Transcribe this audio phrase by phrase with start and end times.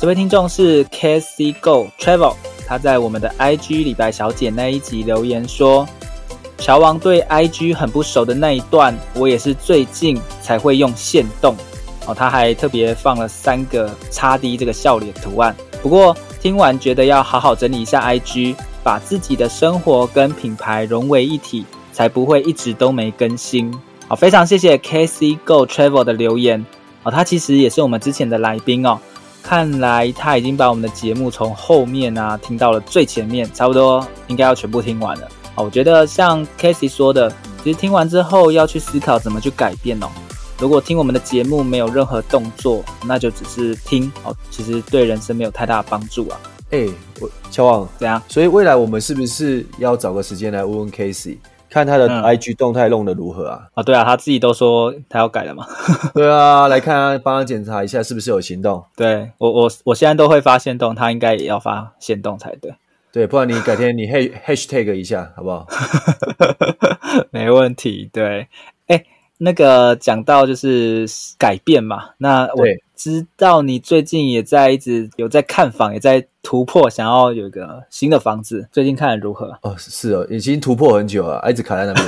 [0.00, 5.84] 这位听众是 K C Go Travel，他在我们的 IG 李白小姐那一集留言说
[6.56, 11.52] ：“乔王对 IG 很不熟的那一段，我也是最近才会用限动
[12.06, 15.52] 哦。”他还特别放了三个叉 D 这个笑脸图案。
[15.82, 18.54] 不过听完觉得要好好整理一下 IG，
[18.84, 23.74] 把自己的生活跟品牌融为一体，才不会一直都没更新。
[24.06, 26.64] 好，非常谢谢 K C Go Travel 的留言
[27.02, 29.00] 哦，他其实也是我们之前的来宾哦。
[29.48, 35.26] 看来他已经把我们的节目从后面啊听到了最前面，差不多应该要全部听完了。
[35.54, 37.32] 哦，我觉得像 Casey 说的，
[37.64, 40.08] 其实听完之后要去思考怎么去改变哦。
[40.58, 46.38] 如果听我们的节目没有任何动作，那就只是听哦，其实对人生没有太大的帮助啊。
[46.68, 46.86] 哎，
[47.18, 48.22] 我乔王怎样？
[48.28, 51.38] 所以未来我们是不是要找个时间来问问 Casey？
[51.70, 53.68] 看他的 IG 动态弄得如何啊？
[53.74, 55.66] 啊、对啊，他自己都说他要改了嘛。
[56.14, 58.84] 对啊，来看啊，帮他检查一下是不是有行动。
[58.96, 62.74] 对我，我我现在都会发现动，他应该也要发现动才对。
[63.10, 65.66] 对，不然你改天你 hashtag 一下好不好？
[67.30, 68.08] 没问题。
[68.12, 68.48] 对，
[68.86, 69.02] 哎，
[69.38, 71.06] 那个讲到就是
[71.38, 72.64] 改变嘛，那我
[72.98, 76.26] 知道你最近也在一直有在看房，也在。
[76.40, 79.58] 突破，想要有一个新的房子，最近看的如何？
[79.60, 82.06] 哦，是哦，已经突破很久了，一直卡在那边。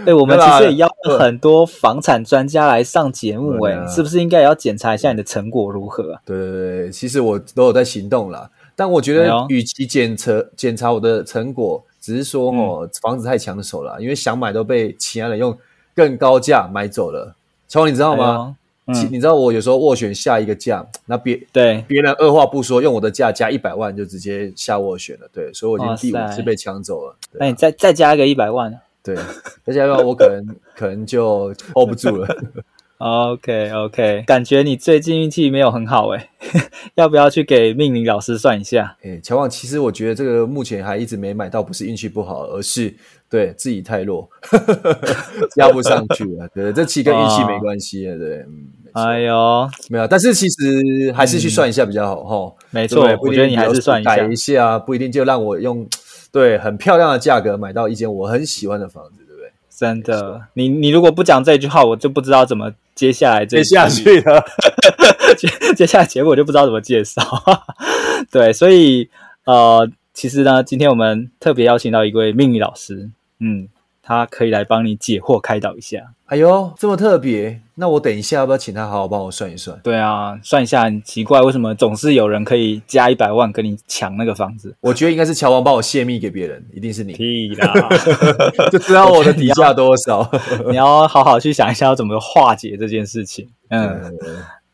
[0.06, 6.18] 对，我们其实也邀了很多房产专家来上节目，哎，是不是应该也要检查一下你的成果如何？
[6.24, 15.54] 对对对，其实我都有在行动啦，但我觉得与其检测检查我的成果，只是说哦，房子太抢手了，因为想买都被其他人用
[15.94, 17.34] 更高价买走了。
[17.68, 18.56] 乔王，你知道吗？
[18.92, 27.16] 嗯、你知道我有时候斡旋下一个价， 那别对别人二话不说用我的价加一百万就直接下斡旋了，对，所以我已经第五次被抢走了。
[27.32, 29.16] 那你再再加一个一百万，对，
[29.64, 32.28] 再加一百万我可能可能就 hold 不住了。
[33.04, 36.28] OK OK，感觉你最近运气没有很好诶，
[36.94, 38.96] 要不要去给命理老师算一下？
[39.02, 42.94] 诶，乔旺，其实我觉得这个目前还一直没买到，不是运气不好，而是
[43.28, 44.30] 对自己太弱，
[45.58, 46.48] 压不上去了。
[46.54, 52.54] 对，这期跟运气没关系，对，嗯，哎呦，没有，但是其实还是去算一下比较好哈。
[52.70, 55.84] 没错，我觉得你还是算一下，改一下，不一定就让我用
[56.30, 59.50] 对很漂亮的价格买到一间我很喜欢的房子，对不对？
[59.68, 62.70] 真的，你你如果不讲这句话，我就不知道怎么。
[62.94, 64.44] 接下来接下去的。
[65.38, 67.22] 接接下来结果就不知道怎么介绍，
[68.30, 69.08] 对，所以
[69.44, 73.10] 呃，其实呢，今天我们特别邀请到一位命理老师，
[73.40, 73.66] 嗯，
[74.02, 76.12] 他可以来帮你解惑开导一下。
[76.26, 79.78] 哎呦，这么特别，那我等一下要不要请他好好帮我算一算？
[79.82, 84.74] 对啊，算一下很奇怪，为什么总是有人可以加一百万跟你抢那个房子？
[84.80, 87.12] 我觉得应该是乔王帮我泄密给别人，一定是你。
[87.12, 87.72] 屁啦，
[88.72, 90.26] 就知道我的底价多少。
[90.70, 93.50] 你要好好去想一下要怎么化解这件事情。
[93.68, 94.18] 嗯，嗯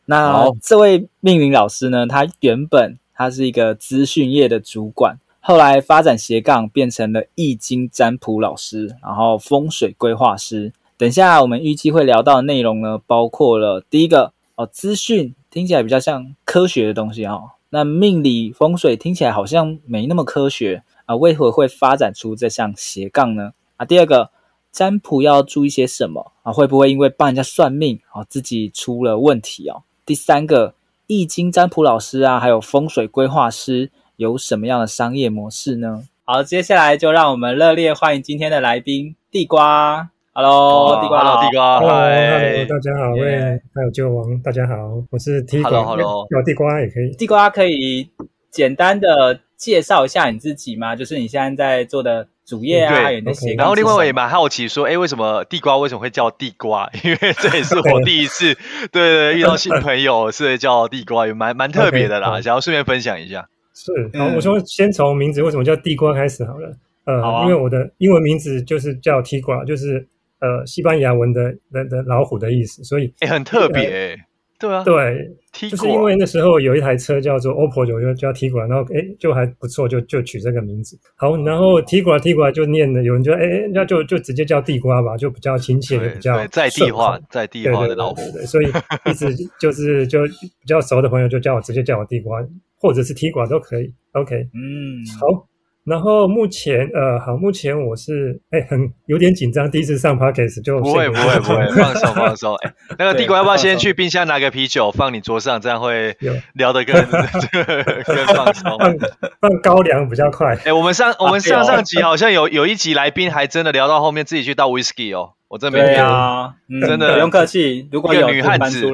[0.05, 2.07] 那这位命名老师呢？
[2.07, 5.17] 他原本他是一个资讯业的主管，
[5.49, 10.71] 后来发展斜杠，变成了易经占卜老师，然后风水规划师。
[10.95, 17.49] 等下，我们预计会聊到的内容呢，包括了第一个哦，资讯听起来比较像科学的东西哦。
[17.71, 23.53] 那命理风水听起来好像没那么科学啊，为何会发展出这项斜杠呢？
[23.77, 24.29] 啊，第二个
[24.71, 26.53] 占卜要注意些什么啊？
[26.53, 29.81] 会不会因为帮人家算命啊，自己出了问题哦？
[30.05, 30.75] 第三个
[31.07, 36.03] 易经占卜老师啊，还有风水规划师有什么样的商业模式呢？
[36.25, 40.09] 好，接下来就让我们热烈欢迎今天的来宾地瓜。
[40.33, 44.75] Hello，地瓜，Hello，地瓜，Hello，大家好，喂，还有乔王，大家好，
[45.09, 47.15] 我是地瓜，Hello，有地瓜也可以。
[47.15, 48.09] 地瓜可以
[48.51, 50.97] 简单的介绍一下你自己吗？
[50.97, 53.53] 就是你现在在做的主业啊，有那些。
[53.53, 56.89] 然后另外我也蛮好奇，说，哎，为什么地瓜为什么会叫地瓜？
[57.05, 58.53] 因为这也是我第一次，
[58.91, 63.47] 对对，遇到新朋友，所以叫地瓜，也蛮蛮特别的啦，想要顺便分享一下。
[63.79, 66.71] 是，好，我说先从名字为什么叫地瓜开始好了。
[67.05, 70.05] 呃，因为我的英文名字就是叫 Tigua，，就是。
[70.41, 74.17] 呃，西班牙文的的的老虎的意思，所以哎，很特别，
[74.57, 75.29] 对啊，对，
[75.69, 80.97] 就是因为那时候有一台车叫做 OPPO，就就叫 Tigua，然后哎就还不错，就就取这个名字。
[81.17, 88.67] 好，然后 Tigua Tigua 就念的，有人就哎那就就直接叫地瓜吧，就比较亲切，也比较在地化，在地化的老虎，对对对，所以
[89.11, 92.39] 一直就是就比较熟的朋友就叫我直接叫我地瓜，
[92.79, 93.93] 或者是 Tigua 都可以。
[94.13, 95.45] OK，嗯，好。
[95.85, 102.55] 然后目前呃好，目前我是哎很有点紧张，第一次上 Podcast 就不会不会 不会放松放松。
[102.61, 106.15] 哎，那个地瓜要不要先去冰箱拿个啤酒放你桌上，这样会
[106.53, 108.95] 聊得更更 放松，放
[109.41, 110.55] 放高粱比较快。
[110.63, 116.53] 哎，我们上我们上上集好像有有一集来宾还真的聊到后面自己去倒 Whisky 哦，我真没有啊，
[116.85, 118.85] 真的不用客气，如果有女汉子。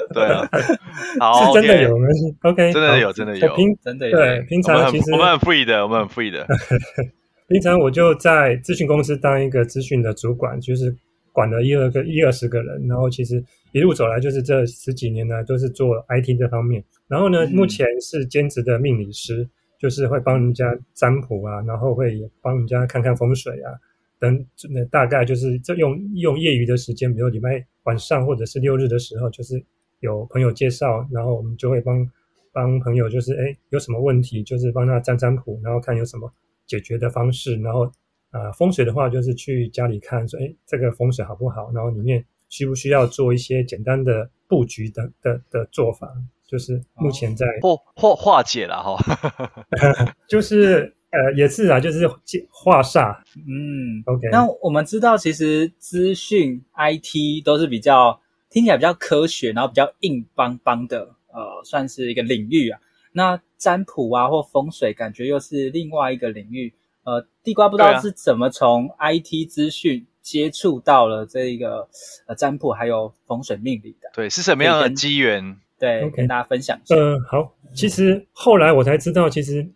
[0.14, 0.48] 对啊，
[1.20, 1.96] 好，是真的有
[2.42, 4.16] ，OK，真的有，真的有，平真的有。
[4.16, 6.46] 对，平常其实我们很 free 的，我们很 free 的。
[7.48, 10.94] 平常我就在咨询公司当一个资讯的主管，就是
[11.32, 13.42] 管了一二个一二十个人，然后其实
[13.72, 16.84] 一路走来，就是这十几年来都是做 IT 这方面。
[17.08, 19.48] 然后呢，目前是兼职的命理师，
[19.80, 23.72] 就是会帮人家占卜啊，然后会帮人家看看风水啊，
[24.20, 24.46] 等
[24.90, 29.64] 大概就是这用用业余的时间，比如礼拜晚上或者是六日的时候，就是。
[30.00, 32.08] 有朋友介绍，然后我们就会帮
[32.52, 36.32] 帮朋友，就是哎，有什么问题，就是帮他占占卜，然后看有什么
[36.66, 37.56] 解决的方式。
[37.56, 37.84] 然后
[38.30, 41.70] 啊、呃，风水的话，就是去家里看，说哎，这个风水好不好？
[41.72, 46.12] 然后里面需不需要做一些简单的布局的的的做法？
[46.46, 48.96] 就是目前在化化化解了哈
[50.26, 52.06] 就是呃，也是啊，就是
[52.50, 53.16] 化煞。
[53.36, 54.28] 嗯，OK。
[54.30, 58.20] 那我们知道，其实资讯 IT 都是比较。
[58.50, 62.80] 听起来比较科学，然后比较硬邦邦的，呃，算是一个领域啊。
[63.12, 66.72] 那占卜啊或风水，感觉又是另外一个领域。
[67.04, 71.88] 呃，地瓜不知道是怎么从 IT 资讯接触到了这个
[72.26, 74.10] 呃占卜还有风水命理的。
[74.14, 75.56] 对，是什么样的机缘？
[75.78, 76.16] 对，okay.
[76.16, 76.94] 跟大家分享一下。
[76.94, 79.66] 呃，好，其实后来我才知道，其实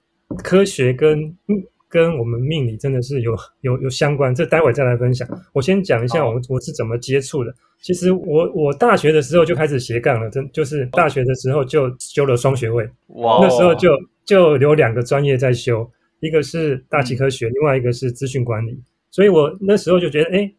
[0.45, 1.37] 科学跟
[1.93, 5.29] 跟我们命理真的是有有有相关，这待会再来分享。
[5.53, 7.55] 我先讲一下我我是怎么接触的。
[7.83, 12.89] 其实我我大学的时候就开始斜杠了，真就是大学的时候就修了双学位。
[13.09, 13.41] 哇！
[13.43, 13.91] 那时候就
[14.25, 15.87] 就有两个专业在修，
[16.21, 18.81] 一个是大气科学，另外一个是资讯管理。
[19.11, 20.51] 所以我那时候就觉得，哎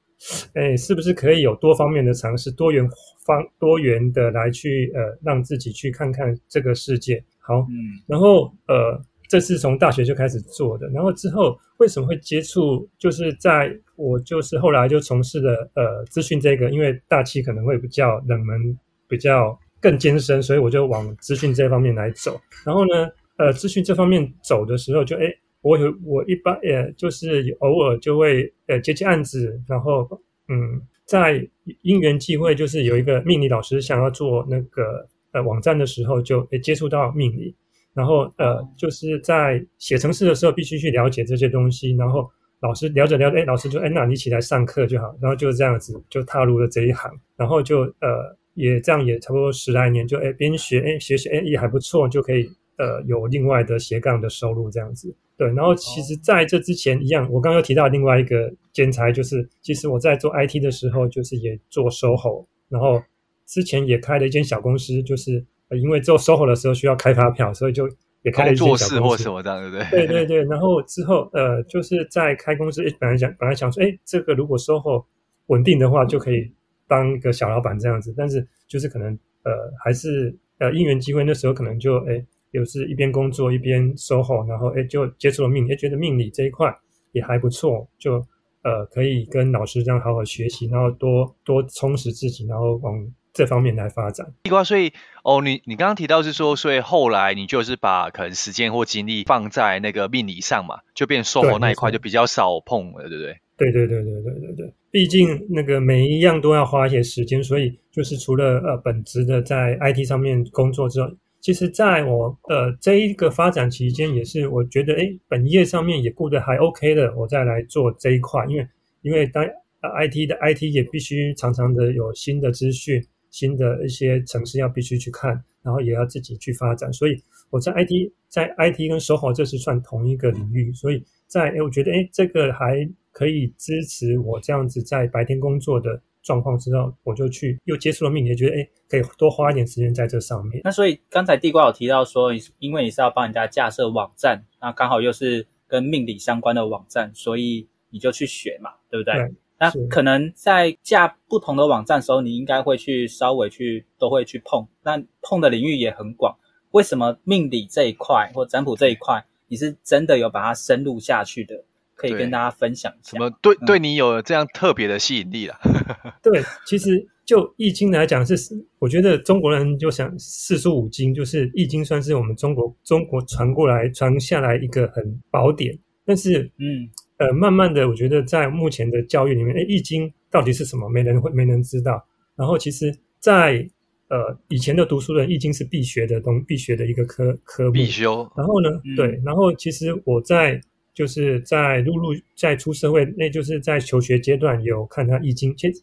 [0.54, 2.88] 哎，是不是可以有多方面的尝试，多元
[3.26, 7.24] 方多元的来去呃，让自己去看看这个世界。
[7.40, 9.02] 好，嗯，然后呃。
[9.34, 12.88] 这是从大学就开始做的，然后之后为什么会接触？
[13.00, 18.78] 就是在我就是后来就从事了呃资讯这个，因为大气可能会比较冷门，
[19.08, 22.40] 比较更艰深，所以我就往资讯这方面来走。
[22.64, 30.08] 然后呢，呃，资讯这方面走的时候就，就诶我有我一般呃就是偶尔就会呃接接案子，然后
[30.48, 31.44] 嗯，在
[31.82, 37.56] 因缘际会，就是有一个命理老师想要做那个呃网站的时候，就诶接触到命理。
[37.94, 41.96] 然后呃，就是在写程式的时候，必须去了解这些东西。
[41.96, 42.28] 然后
[42.60, 45.16] 老师聊着聊着，哎，老师就哎，那你起来上课就好。
[45.22, 47.12] 然后就这样子就踏入了这一行。
[47.36, 55.16] 然后就呃，也这样也差不多十来年，就哎边学哎学学哎也还不错，就可以呃有另外的斜杠的收入这样子。
[55.38, 63.04] 对，然后其实在这之前一样，我刚刚又提到另外一个兼差，就是其实我在做 IT 的时候，就是也做 SOHO，然后
[63.46, 65.46] 之前也开了一间小公司，就是。
[65.70, 67.90] 因为做 SOHO 的时候需要开发票，所以就
[68.22, 68.86] 也开了一些小公司。
[68.86, 70.06] 做事或什么这样，对不对？
[70.06, 70.44] 对对对。
[70.44, 75.04] 然后之后，呃，就是在开公司，本来想本来想说，哎，这个如果 SOHO
[75.48, 76.52] 稳定的话，就可以
[76.88, 78.14] 当一个小老板这样子。
[78.16, 79.52] 但是就是可能，呃，
[79.84, 86.72] 还是呃因缘机会，那时候可能就哎，有时一边工作一边 SOHO，然后哎就接触了命理，哎觉得命理这一块
[87.14, 88.24] 也还不错，就
[88.62, 93.06] 呃可以跟老师这样好好学习，然后多多充实自己，然后往。
[93.34, 103.38] 这方面来发展地瓜，所以哦，你你刚刚提到是说，所以后来你就是把可能时间或精力放在那个命理上嘛，就变 SOHO 那一块就比较少碰了，对不对？
[103.58, 111.08] 对对对对对对对，毕竟那个每一样都要花一些时间，所以就是除了呃本职的在 IT 上面工作之外，
[111.40, 118.68] 其实在我呃这一个发展期间，也是我觉得哎本业上面也顾得还 OK 的，我再来做这一块，因为
[119.02, 123.04] 因为当呃 IT 的 IT 也必须常常的有新的资讯。
[123.34, 125.32] 新的一些城市要必须去看，
[125.64, 126.94] 然后也要自己去发展。
[126.94, 130.72] 所以我在 IT，在 IT 跟 SOHO 这是算同一个领域。
[130.72, 140.62] 所以在诶我觉得诶这个还可以支持我这样子在白天工作的状况之后，我就去又接触了命理，也觉得诶可以多花一点时间在这上面。
[140.64, 149.16] 那所以刚才地瓜有提到说，因为你是要帮人家架设网站，那刚好又是跟命理相关的网站，所以你就去学嘛，对不对？
[149.16, 156.38] 对那可能在架不同的网站的时候，你应该会去稍微去都会去碰，那碰的领域也很广。
[156.72, 161.64] 为什么命理这一块或占卜这一块，你是真的有把它深入下去的？
[161.96, 163.12] 可以跟大家分享一下。
[163.12, 165.56] 什么对对你有这样特别的吸引力了？
[166.22, 168.36] 对，其实就易经来讲，是
[168.80, 175.78] 我觉得中国人就想四书五经，就是易经算是我们中国中国传过来传下来一个很宝典。
[176.06, 176.90] 但是，嗯
[177.28, 180.90] 呃，慢慢的，我觉得在目前的教育里面，哎，易经到底是什么？
[180.90, 182.06] 没人会没人知道。
[182.36, 183.68] 然后，其实，在
[184.10, 188.30] 呃以前的读书人，易经是必学的东必学的一个科科目必修。
[188.36, 190.60] 然后呢，嗯、对，然后其实我在。
[190.96, 195.82] 就是在陆陆在出社会，那就是在求学阶段有看他易经，其实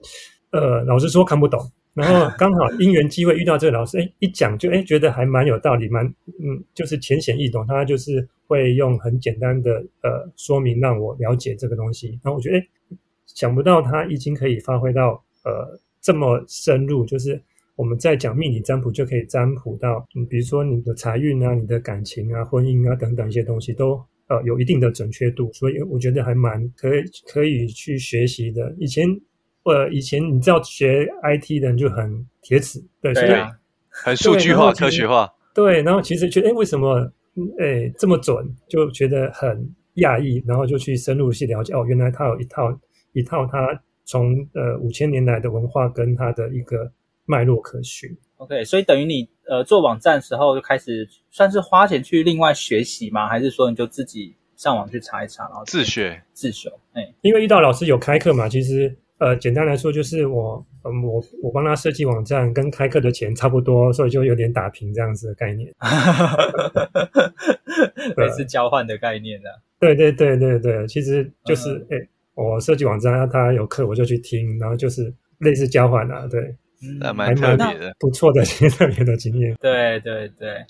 [0.52, 1.60] 呃老实说看不懂，
[1.94, 12.66] 然后刚好因缘机会遇到这个老师，哎一讲就哎觉得还蛮有道理，蛮嗯就是浅显易懂，他就是会用很简单的呃说明让我了解这个东西，然后我觉得哎
[13.26, 17.42] 想不到他已经可以发挥到呃这么深入，就是
[17.76, 24.00] 我们在讲命理占卜就可以占卜到，嗯比如说你的财运啊、你的感情啊、婚姻啊等等一些东西都。
[24.30, 28.72] 呃，有一定的准确度，所以我觉得还蛮可以可以去学习的。
[28.78, 29.04] 以前，
[29.70, 33.50] 呃，以前你知道学 IT 的人就很铁齿，对，对啊，
[33.88, 35.32] 很数据化、科学化。
[35.54, 37.10] 对，然后其实觉得，哎，为什么，
[37.58, 38.36] 哎，这么准？
[38.68, 41.72] 就觉得很讶异，然后就去深入去了解。
[41.72, 42.70] 哦，原来它有一套
[43.12, 43.58] 一套，它
[44.04, 46.90] 从呃五千年来的文化跟它的一个
[47.26, 48.08] 脉络可循。
[48.36, 53.28] OK，所以等于你呃做网站的时候就开始算是花钱去另外学习吗？
[53.28, 56.70] 还是说你就自己上网去查一查，然后自学自修？
[56.92, 65.72] 哎，因为遇到老师有开课嘛，其实呃简单来说就是我嗯我我帮他设计网站跟开课的钱差不多，所以就有点打平这样子的概念，
[68.16, 69.56] 类似交换的概念的、啊。
[69.78, 76.56] 对对对对对，其实就是哎、嗯、我设计网站，他有课我就去听，然后就是类似交换啊，对。
[76.98, 79.54] 那蛮特别的，不错的， 特别的经验。
[79.60, 80.64] 对对对，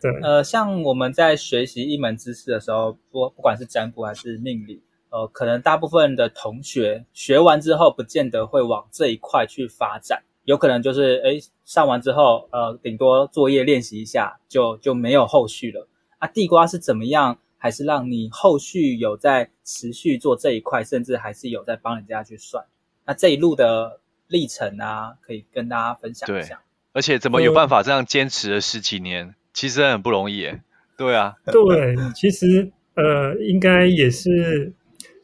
[0.00, 4.80] 对呃，像我们在学习一门知识的时候，不不管是占卜还是命理，
[5.16, 15.88] 呃，可能大部分的同学学完之后，不见得会往这一块去发展，有可能就是哎上完之后，呃，顶多作业练习一下，就就没有后续了。
[16.18, 17.38] 啊，地瓜是怎么样？
[17.56, 22.64] 还是让你后续有在持续做这一块，甚至还是有在帮人家去算？
[23.06, 24.00] 那这一路的。
[24.28, 26.56] 历程啊，可以跟大家分享一下。
[26.56, 26.58] 对，
[26.94, 30.60] 而且怎么有办法这样坚持了十几年，其实很不容易耶。
[30.98, 34.72] 对啊，对，其实呃，应该也是，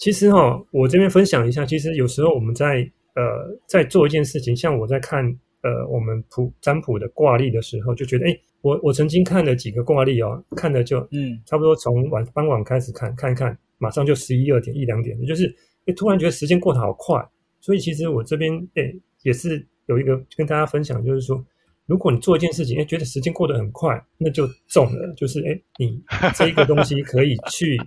[0.02, 2.78] 其实哈，我这边分享一下，其实有时候我们在
[3.14, 3.22] 呃
[3.68, 5.24] 在做一件事情，像我在看
[5.62, 15.46] 呃我们卜占卜的卦例的时候，就觉得，哎，我我曾经看了几个卦例哦，看了就嗯，差不多从晚傍晚开始看，看一看，马上就十一二点一两点，就是
[15.86, 17.24] 哎，突然觉得时间过得好快。
[17.60, 18.92] 所以其实我这边哎
[19.22, 21.40] 也是有一个跟大家分享，就是说，
[21.86, 26.02] 如果你做一件事情，哎觉得时间过得很快，那就中了，就是哎你
[26.34, 27.80] 这一个东西可以去。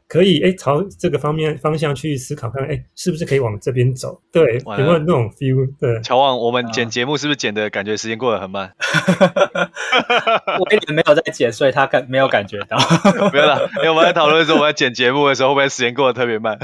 [0.08, 4.20] 可以哎，朝这个方面方向去思考看，看哎，是不是可以往这边走？
[4.32, 5.68] 对，有没有那种 feel？
[5.80, 8.72] 对，乔旺，我们剪节目是不是剪的感觉时间过得很慢？
[10.60, 12.76] 我一直没有在剪，所以他感没有感觉到。
[13.32, 16.58] 没有啦，因为我们在讨论说我们在剪节目的时候，会不会时间过得特别慢？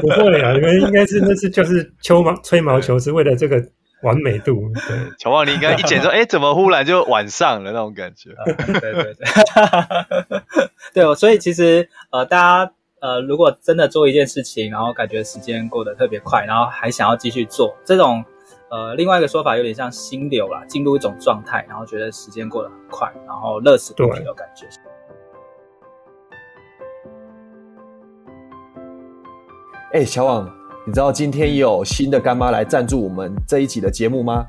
[0.00, 3.64] 不会啊，因为应该是那是就是秋毛吹毛求疵，为了这个。
[4.04, 8.30] 完美度，对， 乔旺，你应该一剪说， 哎，怎么忽然就晚上了那种感觉？
[8.44, 9.24] 对对对，
[11.02, 18.24] 对，所以其实呃，大家呃，如果真的做一件事情，然后感觉时间过得特别快，然后还想要继续做，这种
[18.70, 24.66] 呃，另外一个说法有点像心流啦，进入一种状态，然后觉得时间过得很快，然后乐此不疲的感觉。
[29.92, 30.63] 哎，乔旺。
[30.86, 34.44] 你知道今天有新的干妈来赞助我们这一集的节目吗？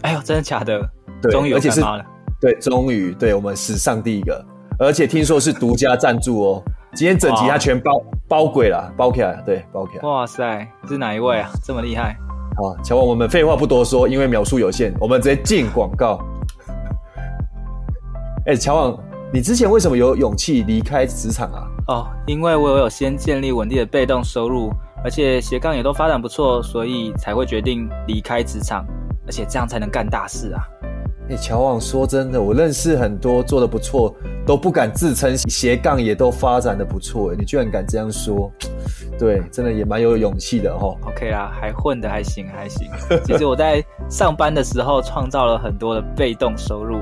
[0.00, 0.80] 哎呦，真的假的？
[1.20, 2.06] 对，终于有干妈了。
[2.40, 4.42] 对，终于，对我们史上第一个，
[4.78, 6.62] 而且听说是独家赞助哦。
[6.94, 10.08] 今天整集他全包包鬼了，包起来，对，包起来。
[10.08, 11.50] 哇塞，是哪一位啊？
[11.62, 12.16] 这么厉害？
[12.56, 16.18] 好，乔王，我们废话不多说，因为秒数有限，我们直接进广告。
[18.48, 18.98] 哎，乔王，
[19.30, 21.68] 你之前为什么有勇气离开职场啊？
[21.88, 24.70] 哦，因为我有先建立稳定的被动收入。
[25.04, 28.86] 而且斜杠也都发展不错，所以才会决定离开职场，
[29.26, 30.64] 而且这样才能干大事啊！
[31.28, 38.50] 哎，乔旺，说真的，我认识很多做的不错，都不敢自称斜杠也都发展的不错，你居然敢这样说，
[39.18, 40.96] 对，真的也蛮有勇气的哦。
[41.02, 42.90] OK 啊，还混的还行还行。
[43.26, 46.96] 其实我在上班的时候创造了很多的被动收入，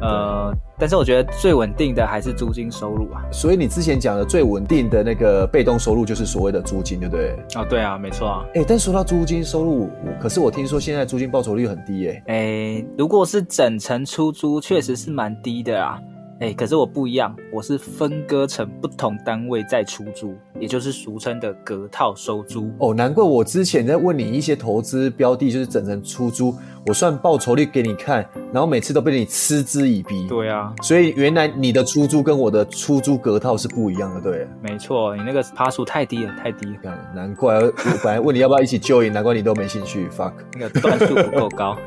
[0.00, 3.22] 呃，但是我觉得最稳定的还是租金收入啊。
[3.32, 7.36] 所以你之前讲的最稳定的那个被动收入就是所谓的租金，对不对？
[7.54, 8.44] 哦，对啊，没错啊。
[8.54, 9.88] 哎，但说到租金收入，
[10.20, 12.22] 可是我听说现在租金报酬率很低耶。
[12.26, 15.98] 哎，如果是整层出租，确实是蛮低的啊。
[16.40, 22.72] 哎，可是我不一样，我是分割成不同单位再出租，也就是俗称的隔套收租。
[22.78, 26.52] 哦，难怪我之前在问你一些投资标的，就是整成出租，
[26.86, 30.26] 我算报酬率给你看，然后每次都被你嗤之以鼻。
[30.26, 34.46] 对啊，所以原来你的出租跟我的出租隔套是不一样的，对？
[34.60, 36.98] 没错，你那个趴数太低了，太低了。
[37.14, 37.72] 难怪我
[38.02, 40.08] 本来问你要不要一起 join，难怪你都没兴趣。
[40.08, 41.78] Fuck，那个段数不够高。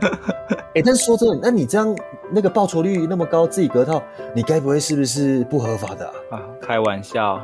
[0.76, 1.96] 哎，但是说真的，那你这样。
[2.30, 4.02] 那个报酬率那么高，自己隔套，
[4.34, 6.38] 你该不会是不是不合法的啊？
[6.38, 7.40] 啊，开玩笑，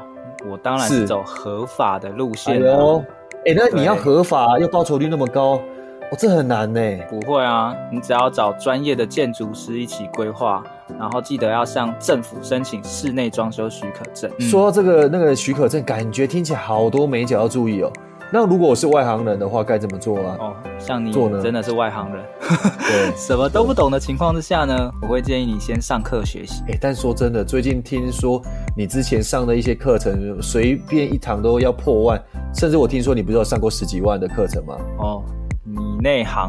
[0.50, 3.04] 我当然是走合法的路线哦。
[3.46, 6.80] 哎、欸，那你要合法又报酬率那么高，哦，这很难呢。
[7.08, 10.62] 不会啊，你只要找专业的建筑师一起规划，
[10.98, 14.30] 然后记得要向政府申请室内装修许可证。
[14.38, 17.92] 嗯、说到这个那个许可证，感觉听起来好多美角要注意哦。
[18.32, 20.36] 那如果我是外行人的话，该怎么做啊？
[20.40, 26.62] 哦，像你真的是外行人，对， 什么都不懂的情况之下呢，我会建议你先上课学习。
[26.68, 28.42] 哎，但说真的，最近听说
[28.76, 32.20] 你之前上的一些课程，随便一堂都要破万，
[32.52, 34.76] 甚至我听说你不是有上过十几万的课程吗？
[34.98, 35.22] 哦，
[35.62, 36.46] 你内行，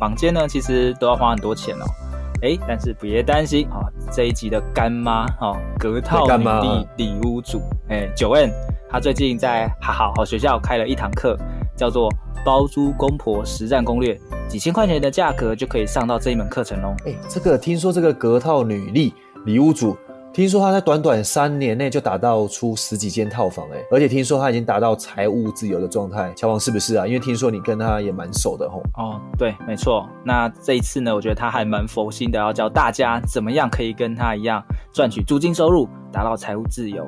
[0.00, 1.84] 坊间呢其实都要花很多钱哦。
[2.42, 8.52] 哎，但是别担心啊、哦，这一集的干妈哦，隔套女力里屋主，哎，Joanne。
[8.90, 11.36] 他最近在好好好学校开了一堂课，
[11.76, 12.10] 叫做
[12.42, 14.14] 《包租公婆实战攻略》，
[14.48, 16.96] 几千块钱的价格就可以上到这一门课程喽。
[17.04, 19.12] 哎，这个听说这个隔套女力
[19.44, 19.94] 里屋主，
[20.32, 26.32] 听说他在短短三年内就打造出十几间套房，哎，而且听说他已经达到财务自由的状态。
[26.36, 27.04] 乔王是不是啊？
[27.06, 28.80] 因为听说你跟他也蛮熟的吼。
[28.94, 30.08] 哦，对，没错。
[30.24, 37.04] 那这一次呢，我觉得他还蛮佛心的，要教大家怎么样可以跟他一样赚取租金收入，达到财务自由。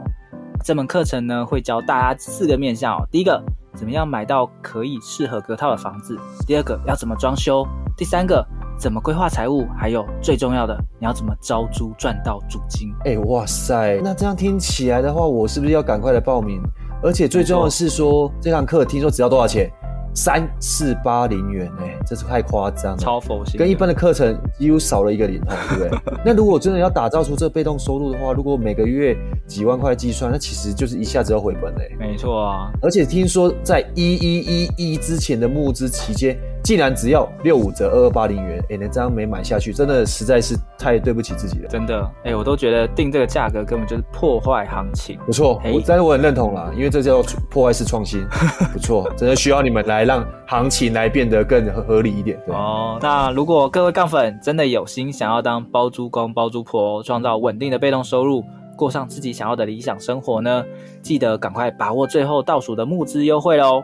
[0.65, 3.07] 这门课程呢，会教大家四个面向哦。
[3.13, 3.41] 第一个，
[3.75, 6.17] 怎么样买到可以适合隔套的房子；
[6.49, 7.65] 第二个，要怎么装修；
[7.97, 8.45] 第三个，
[8.81, 12.89] 怎么规划财务；还有最重要的，你要怎么招租赚到租金。
[13.05, 16.63] 哎，哇塞，那这样听起来的话，我是不是要赶快来报名？
[17.03, 19.71] 而且最重要的是说，这堂课听说只要多少钱？
[20.13, 26.19] 三四八零元哎，这是太夸张了，超佛心，跟一般的课程几乎少了一个零头，对不对？
[26.25, 29.17] 那如果真的要打造出这被动收入的话，如果每个月
[29.47, 31.95] 几万块计算，那其实就是一下子要回本嘞。
[31.97, 36.37] 没错啊，而且听说在一一一一之前的募资期间。
[36.63, 41.69] 竟然只要六五折二二八零元，哎，那这样没买下去，真的实在是太对不起自己了。
[41.69, 45.19] 真的，哎，我都觉得定这个价格根本就是破坏行情。
[45.27, 48.27] 不错，我但是我很认同啦，因为这叫破坏式创新。
[48.73, 52.39] 不错，真的需要你们来让行情来变得更合理一点。
[52.47, 58.45] 对哦，那如果各位杠粉真的有心想要当包租公包租婆，创造稳定的被动收入，
[58.77, 60.65] 过上自己想要的理想生活呢，
[61.03, 63.83] 记得赶快把握最后倒数的募资优惠喽。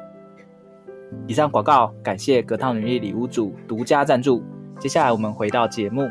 [1.26, 4.42] 以上广告感谢隔套女力里屋主独家赞助。
[4.78, 6.02] 接下来我们回到节目。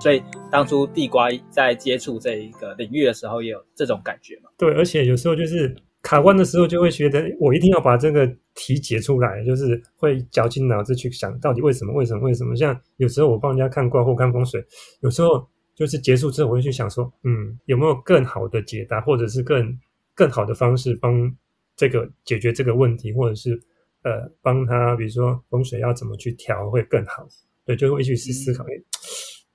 [0.00, 4.50] 所以当初地瓜在接触这一个领域的时候，也有这种感觉嘛？
[4.58, 11.92] 对，而且有时候就是卡关的时候，就会觉得我一定要把这个题解出来，就是会绞尽脑汁去想到底为什么？
[11.92, 12.22] 为什么？
[12.24, 12.56] 为什么？
[12.56, 14.64] 像有时候我帮人家看卦或看风水，
[15.02, 19.78] 有时候就是结束之后，我会去想说，嗯，有没有更好的解答，或者是更。
[20.14, 21.34] 更好的方式帮
[21.76, 23.58] 这个解决这个问题，或者是
[24.02, 27.26] 呃帮他，比如说风水要怎么去调会更好，
[27.64, 28.64] 对，就会去思思考，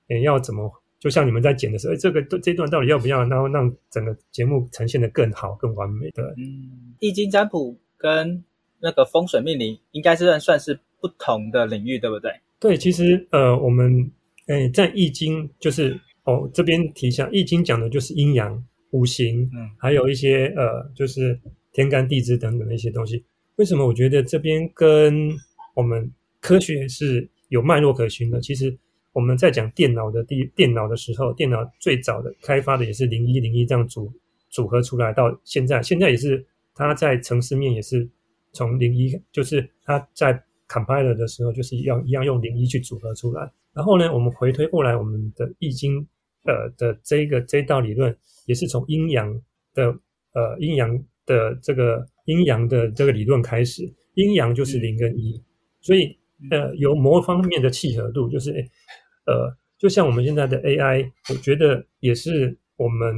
[0.08, 6.22] 诶，要怎么，就像你们在剪的时候，诶，这个这段到底要不要，然后让整个节目呈现的更好、更完美的。
[6.36, 8.42] 嗯，易经占卜跟
[8.80, 12.32] 那个风水命理应该是算是不同的领域，对不对？
[12.58, 14.10] 对，其实呃，我们
[14.48, 18.64] 诶在易经就是哦这边提一下，易经讲的就是阴阳。
[18.90, 21.38] 五行，嗯，还有一些呃，就是
[21.72, 23.22] 天干地支等等的一些东西。
[23.56, 25.30] 为什么我觉得这边跟
[25.74, 28.40] 我们科学是有脉络可循的？
[28.40, 28.76] 其实
[29.12, 34.12] 我们在讲电脑的第电脑的时候，电脑最早的开发的也是零一零一这样组
[34.48, 38.08] 组合出来，到现在，现在也是它在城市面也是
[38.52, 43.50] 从零一，就是它在 compiler 的时候就是一样一样用零一去组合出来。
[43.74, 46.06] 然后呢，我们回推过来，我们的易经。
[46.48, 49.30] 呃的这个这道理论也是从阴阳
[49.74, 49.84] 的
[50.32, 50.90] 呃阴阳
[51.26, 53.82] 的这个阴阳的这个理论开始，
[54.14, 55.40] 阴阳就是零跟一，
[55.80, 56.18] 所以
[56.50, 58.50] 呃有某方面的契合度，就是
[59.26, 63.14] 呃就像我们现在的 AI，我觉得也是我们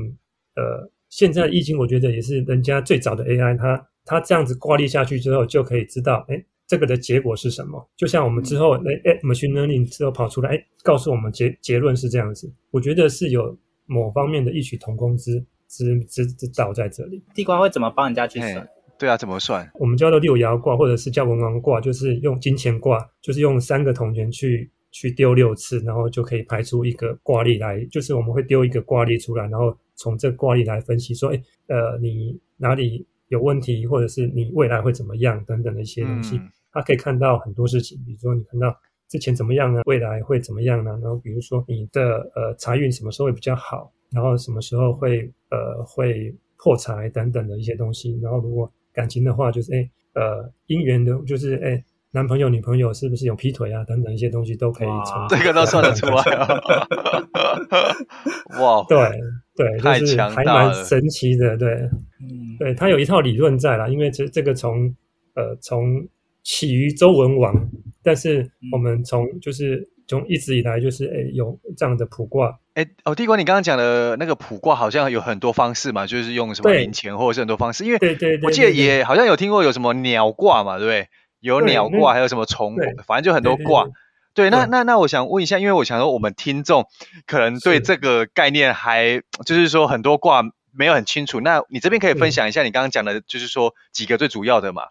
[0.56, 7.84] 呃现在易经，我觉得也是人家最早的 AI，它它这样子挂历下去之后，就可以知道，哎，这个的结果是什么？
[7.96, 12.48] 就像我们之后，哎哎，machine learning 之后跑出来，哎，告诉我们结结论是这样子。
[12.70, 17.20] 我觉得是有某方面的异曲同工之之之之道在这里。
[17.34, 18.68] 地瓜会怎么帮人家去算？
[18.96, 19.68] 对啊，怎么算？
[19.80, 27.84] 我们叫做六爻卦，或者是叫文王卦，就是用金钱卦，就是用三个铜钱去去丢六次，然后就可以排出一个卦例来。
[27.86, 36.36] 就是我们会丢一个卦例出来，然后从这个卦例来分析说，哎，呃，你哪里有问题，或者是你未来会怎么样等等的一些东西。
[36.36, 38.74] 嗯他可以看到很多事情，比如说你看到
[39.08, 39.82] 之前怎么样呢？
[39.86, 40.92] 未来会怎么样呢？
[41.02, 48.16] 然后比如说你的呃财运什么时候会比较好，然后什么时候会呃会破财等等的一些东西。
[48.22, 56.46] 然后如果感情的话，就是哎呃姻缘的，就是哎男朋友女朋友是不是有劈腿啊等等一些东西都可以从这个都算得出来啊！
[58.60, 59.18] 哇， 对
[59.56, 61.72] 对，就是还蛮神奇的，对，
[62.20, 64.94] 嗯，对，他有一套理论在啦，因为这这个从
[65.34, 66.06] 呃从。
[66.42, 67.68] 起于周文王，
[68.02, 72.58] 但是我们从就是从一直以来就是诶有这样的卜卦。
[72.74, 77.84] 诶哦，地瓜，你刚刚讲的那个卜卦好像有很多方式嘛，就是用什么零钱或者是很多方式。
[77.84, 81.08] 因为对对对，我记得也好像有听过有什么鸟卦嘛，对不对？
[81.40, 82.76] 有鸟卦，还有什么虫，
[83.06, 83.88] 反正就很多卦。
[84.34, 86.86] 对，那那那我想问一下，因为我想说我们听众
[87.26, 94.82] 可能对这个概念还就是说很多卦没有很清楚，那你这边可以分享一下你刚刚讲的，就是说几个最主要的嘛，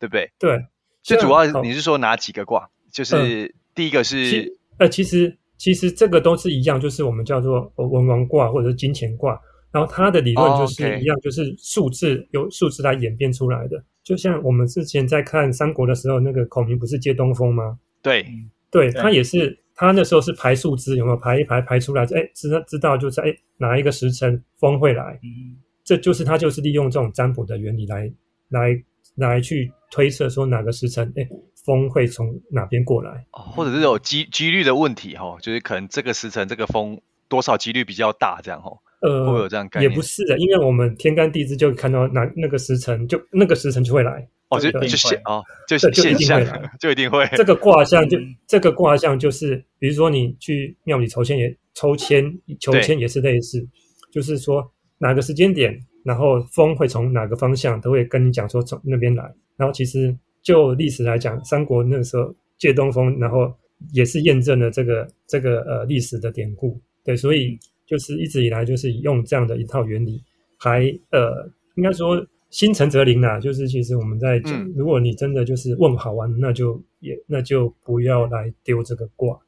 [0.00, 0.32] 对不对？
[0.38, 0.64] 对。
[1.08, 2.68] 最主要你是说哪几个卦？
[2.92, 9.40] 就是第一个是呃，其实其实这个都是一样，就是我们叫做文王卦或者是金钱卦。
[9.70, 13.82] 然后它的理论就是一样，就是数字由数字来演变出来的。
[14.02, 17.78] 就像我们之前在看三国的时候，那个孔明不是借东风吗？
[18.02, 18.26] 对，
[18.70, 22.02] 对他也是，他那时候是排数字，有没有排一排排出来？
[22.02, 25.18] 哎，知道知道就是哎哪一个时辰风会来？
[25.22, 28.12] 嗯，这就是他就是利用这种占卜的原理来
[28.50, 28.82] 来。
[29.14, 31.26] 来去推测说哪个时辰，哎，
[31.64, 38.70] 风会从哪边过来，或者是有几几率的问题哈，就是可能这个时辰这个风多少几率比较大这样哈，
[39.00, 39.90] 呃，会有这样概念？
[39.90, 47.26] 也不是的，因为我们天干地支就看到哪那个时辰就那个时辰就会来，哦，就就现哦，就就一定会来， 就一定会。
[47.36, 52.24] 这个卦象就这个卦象就是，比如说你去庙里抽签也抽签
[52.60, 53.66] 求签也是类似，
[54.10, 55.78] 就是说哪个时间点。
[56.04, 59.30] 然后风会从哪个方向，都会跟你讲说从那边来。
[59.58, 63.54] 然后其实就历史来讲，三国那个时候借东风，然后
[63.92, 66.80] 也是验证了这个这个呃历史的典故。
[67.04, 70.22] 对，所以就是一直以来就是用这样的一套原理，
[70.56, 73.38] 还呃应该说心诚则灵啊。
[73.38, 79.38] 就是其实我们在讲，嗯、如果你真的就是问好玩，那就也那就不要来丢这个卦。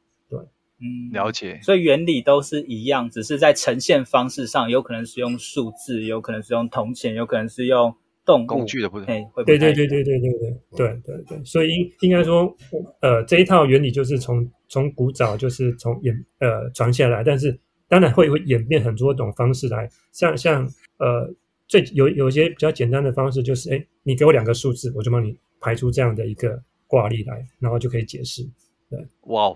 [0.83, 1.59] 嗯，了解。
[1.61, 9.05] 所以原理都是一样，只是在呈现方式上，有可能是用数字，有可能是用铜钱，有可能是用动物工具的不同。
[9.45, 11.43] 对对对对对对对对对对对。
[11.43, 12.55] 所以应应该说，
[13.01, 20.65] 呃，这一套原理就是从从古早就是从演呃传下来，但是当然会会演变很多种方式来，像像
[20.97, 21.33] 呃
[21.67, 28.43] 最有有一些比较简单的方式就是，哎，你给我两个数字，我就帮你排出这样的一个挂历来，然后就可以解释。
[28.89, 29.55] 对，哇 Wow，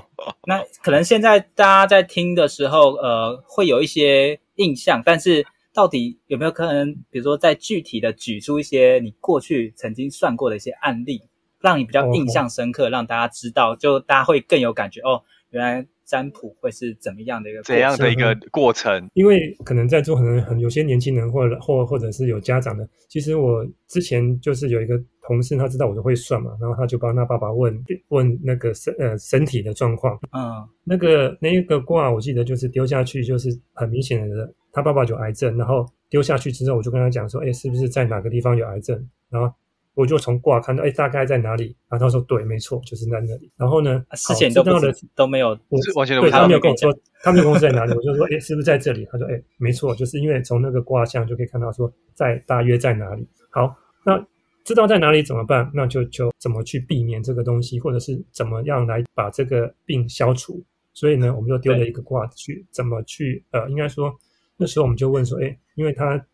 [0.48, 11.22] 那可能现在大家在听的时候，呃，会有一些印象，但是到底有没有可能，比如说再具体的举出一些你过去曾经算过的一些案例，
[11.60, 19.08] 让你比较印象深刻，oh, 让大家知道，就大家会更有感觉哦，原来占卜会是怎么样的一个怎样的一个过程？
[19.14, 25.00] 因为可能在座很多很有些年轻人或者或或者是有家长的，其实我之前就是有一个。
[25.22, 27.72] 同事他知道我就会算嘛，然后他就帮他爸爸问
[28.08, 30.18] 问那个身呃身体的状况。
[30.32, 39.08] 嗯，那个那一个卦我记得就是丢下去就是很明显的，他爸爸有癌症，然后丢下去之后我就跟他讲说，哎，是不是在哪个地方有癌症？
[39.28, 39.52] 然后
[39.94, 41.76] 我就从卦看到，哎，大概在哪里？
[41.88, 43.50] 然后他说对，没错，就是在那里。
[43.56, 49.06] 然后呢，之前都知道的都没有，我完全都对他没有跟我说，他没有跟我说在哪里，我就说，哎，是不是在这里？
[49.10, 53.26] 他说，哎，没错，就是因为从那个卦象就可以看到说在大约在哪里。
[53.50, 54.24] 好，那。
[54.62, 55.68] 知道在哪里怎么办？
[55.72, 60.62] 那就就怎么去避免这个东西，或者是怎么样来把这个病消除。
[60.92, 64.14] 所以呢，我们就丢了一个卦去怎么去呃，应该说
[64.60, 66.24] 那时候我们就问说，哎，因为他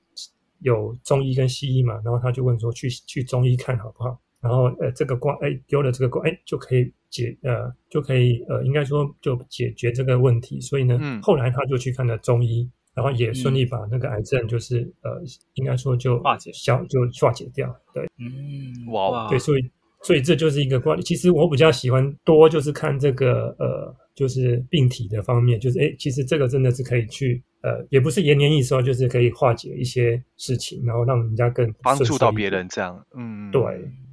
[0.58, 4.20] 有中医跟西医嘛，然后他就问说去去中医看好不好？
[4.40, 10.60] 然后呃，这个卦哎丢了这个卦哎就可以解呃就可以呃应该说就解决这个问题。
[10.60, 12.68] 所以呢，嗯、后来他就去看了中医。
[12.96, 17.68] 然后也顺利把那个癌症，就是、嗯、呃，应该说就化解消，就化解掉。
[17.92, 19.70] 对，嗯，哇，对，所以
[20.02, 20.96] 所以这就是一个卦。
[21.02, 33.04] 其实我比较喜欢多就是看这个呃，就是病体的方面，就是哎，其实这个真的是可以去呃，也不是延年益寿，就是可以化解一些事情，然后让人家更帮助到别人这样。
[33.16, 33.60] 嗯，对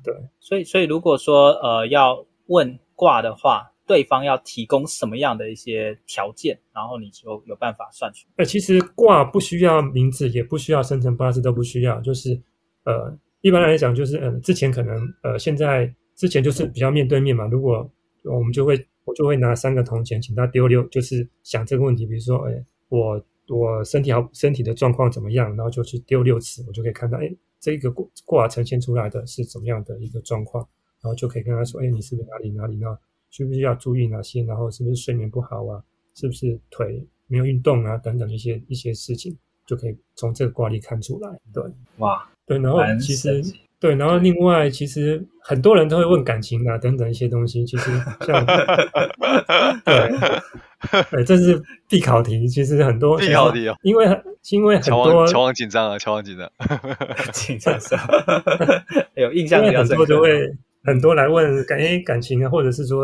[0.03, 0.11] 对。
[0.39, 8.27] 所以所以如果说呃要问卦的话，对方要提供什么样的一些条件，然后你就有办法算出。
[8.37, 12.01] 呃，其实卦不需要名字，也不需要生辰八字，都不需要。
[12.01, 12.41] 就是
[12.85, 17.45] 呃，一般来讲，就是呃，之前可能呃，现在之前就是比较面对面嘛。
[17.45, 17.87] 如果
[18.23, 18.73] 我们就会
[19.05, 22.05] 我就会拿三个铜钱，请他丢六，就是想这个问题。
[22.07, 25.55] 比如说，哎，我我身体好，身体的状况怎么样？
[25.55, 30.67] 然后就去丢六次，我就可以看到，哎，这个卦卦呈现出来的是怎么样的一个状况，
[31.01, 32.97] 然后就可以跟他说，哎，你是不是哪里哪里呢？
[33.29, 34.43] 需不需要注意哪些？
[34.43, 35.83] 然后是不是睡眠不好啊？
[36.13, 37.97] 是不是腿没有运动啊？
[37.97, 41.29] 等等一些一些事情，就可以从这个卦里看出来。
[41.51, 41.63] 对，
[41.97, 43.43] 哇，对，然后其实
[43.83, 47.65] 对，然后另外其实很多人都会问感情啊等等一些东西。
[47.65, 47.91] 其实
[48.25, 48.45] 像
[49.83, 52.47] 对， 对，这是必考题。
[52.47, 54.05] 其实很多必考题哦，因为
[54.51, 56.49] 因为很多乔王紧张啊，乔王紧张，
[57.33, 58.07] 紧张是吧？
[59.15, 60.05] 有印象比较深刻。
[60.85, 63.03] 很多来问感诶感情啊，或者是说，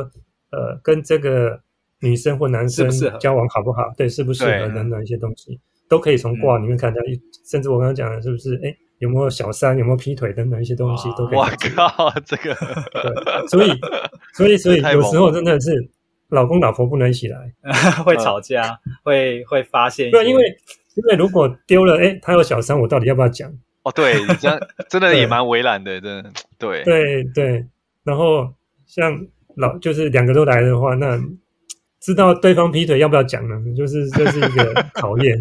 [0.52, 1.60] 呃，跟这个
[2.00, 2.90] 女生或男生
[3.20, 3.84] 交往好不好？
[3.98, 7.02] 对，适不适合等等一些东西，都可以从卦里面看到。
[7.02, 7.20] 嗯、
[7.52, 8.56] 甚至我刚刚讲的，是不是？
[8.64, 9.78] 诶有没有小三？
[9.78, 10.32] 有没有劈腿？
[10.34, 11.38] 等等一些东西都可以。
[11.38, 13.72] 哇靠， 这个对，所以，
[14.34, 15.90] 所以，所以有时候真的是
[16.30, 17.52] 老公老婆不能一起来，
[18.06, 20.12] 会吵架，会会发现。
[20.12, 20.44] 对，因为
[20.96, 23.52] 因为如果丢了，诶他有小三，我到底要不要讲？
[23.84, 24.60] 哦，对，这样
[24.90, 27.66] 真的也蛮为难的，真的，对，对对。
[28.04, 28.54] 然后
[28.86, 31.18] 像老就是两个都来的话，那
[32.02, 33.56] 知道对方劈腿要不要讲呢？
[33.76, 35.38] 就是这是一个考验。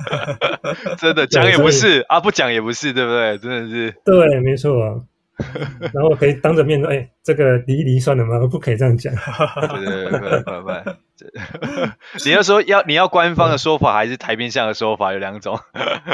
[0.98, 3.38] 真的讲也不是啊，不讲也不是，对不对？
[3.38, 3.94] 真的是。
[4.04, 4.94] 对，没错啊。
[5.92, 8.38] 然后可以当着面说：“哎，这个离一离算了吗？
[8.50, 9.14] 不可以这样讲。”
[9.76, 10.72] 对对对，不不不。
[12.24, 15.58] 你要说要你要官方的说法还是台面上的说法，有两种。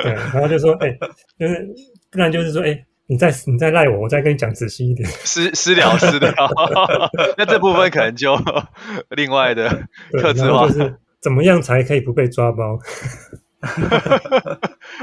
[0.02, 0.98] 对，然后就说：“哎，
[1.38, 1.68] 就是
[2.10, 5.08] 不然就是说，哎。”你再你再赖我，我再跟你讲仔细一点。
[5.24, 6.32] 私私聊私聊，
[7.36, 8.34] 那这部分可能就
[9.10, 9.68] 另外的
[10.20, 10.68] 特质化。
[10.68, 12.78] 就是怎么样才可以不被抓包？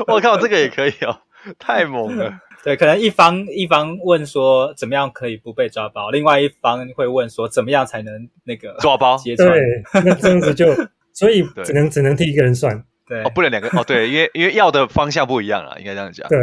[0.08, 1.20] 我靠，这个也可以哦，
[1.58, 2.34] 太猛了。
[2.62, 9.50] 对，可能一方一方问说怎么样可以不被抓包，另外一方会问说怎么样才能那个抓包揭穿？
[9.50, 9.62] 对，
[10.04, 10.66] 那这样子就
[11.14, 12.84] 所以只能只能替一个人算。
[13.10, 16.30] 对哦，不能两个哦，对，因为因为要的方向不一样啊，应该这样讲。
[16.30, 16.40] 对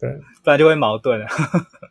[0.00, 0.10] 对，
[0.42, 1.26] 不然就会矛盾 了。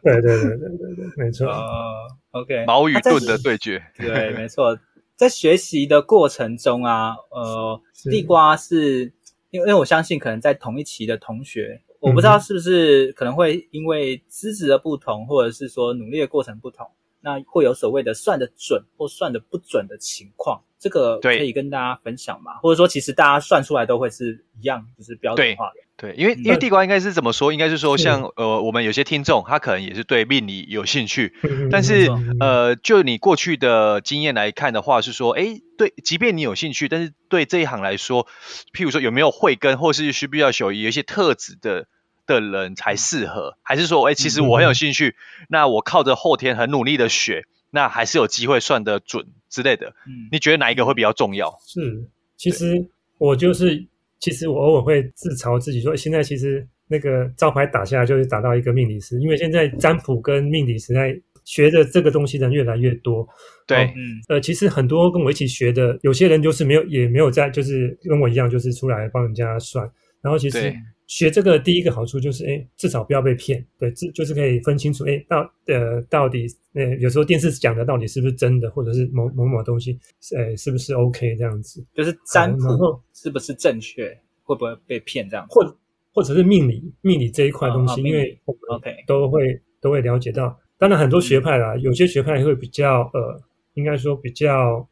[0.03, 1.47] 对对对对对对，没错。
[1.47, 3.81] 哦，OK，矛与盾的对决。
[3.97, 4.77] 对，没错，
[5.15, 9.13] 在学习的过程中啊，呃，地瓜是
[9.49, 16.85] 因为因为我相信，可能在同一期的同学，我不知道是不是可能会因为资质的不同，或者是说努力的过程不同。
[17.21, 22.53] 那会有所谓的算得准或算得不准的情况，这个可以跟大家分享嘛？
[22.61, 25.75] 或者说，其实大家算出来都会是一样，就是标准化的。
[25.97, 27.51] 对，因为因为地瓜应该是怎么说？
[27.51, 31.33] 应该是说像，呃，我们有些听众他可能也是对命理有兴趣，
[31.71, 32.07] 但是
[32.39, 38.27] 呃，就你过去的经验来看的话，是说，诶，对，即便你有兴趣，但是对这一行来说，
[38.73, 41.87] 譬如说有没有慧根，或是需不需要有有一些特质的。
[42.27, 49.95] 的人才适合，还是说，哎、欸，其实我很有兴趣，嗯、那我靠着后天很努力的学，那还是有机会算得准之类的。
[50.05, 51.57] 嗯，你觉得哪一个会比较重要？
[51.65, 52.03] 是，
[52.35, 52.85] 其实
[53.17, 53.83] 我就是，
[54.19, 63.27] 其实我偶尔会自嘲自己说，现在其实那个招牌打下来就是打到一个命理师，因为现在占卜跟命理时代学的这个东西的人越来越多。
[63.65, 69.89] 对，嗯，呃，其实很多跟我一起学的，有些人就是没有，也没有在，就是跟我一样，就是出来帮人家算，
[70.21, 70.75] 然后其实。
[71.07, 79.97] 学这个第一个好处就是，哎，至少不要被骗，对，这就是可以分清楚，哎，到呃到底，呃，有时候电视讲的到底是不是真的，或者是某某某东西，
[80.35, 84.09] 呃，是不是 OK 这样子，就是占卜是不是正确，
[84.43, 85.77] 会不会被骗这样子，或
[86.13, 93.41] 或者是命理命理这一块东西，因为 OK 都会都会了解到，当然很多学派啦，有些学派会比较呃，
[93.75, 94.85] 应该说比较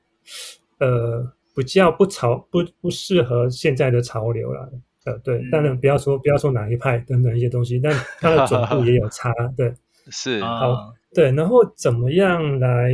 [0.79, 4.69] 呃比较不潮不不适合现在的潮流啦。
[5.05, 9.73] 呃，对，当然不要说不要说哪一派等等一些东西，但它的准度也有差，对，
[10.11, 12.91] 是好，对，然后怎么样来？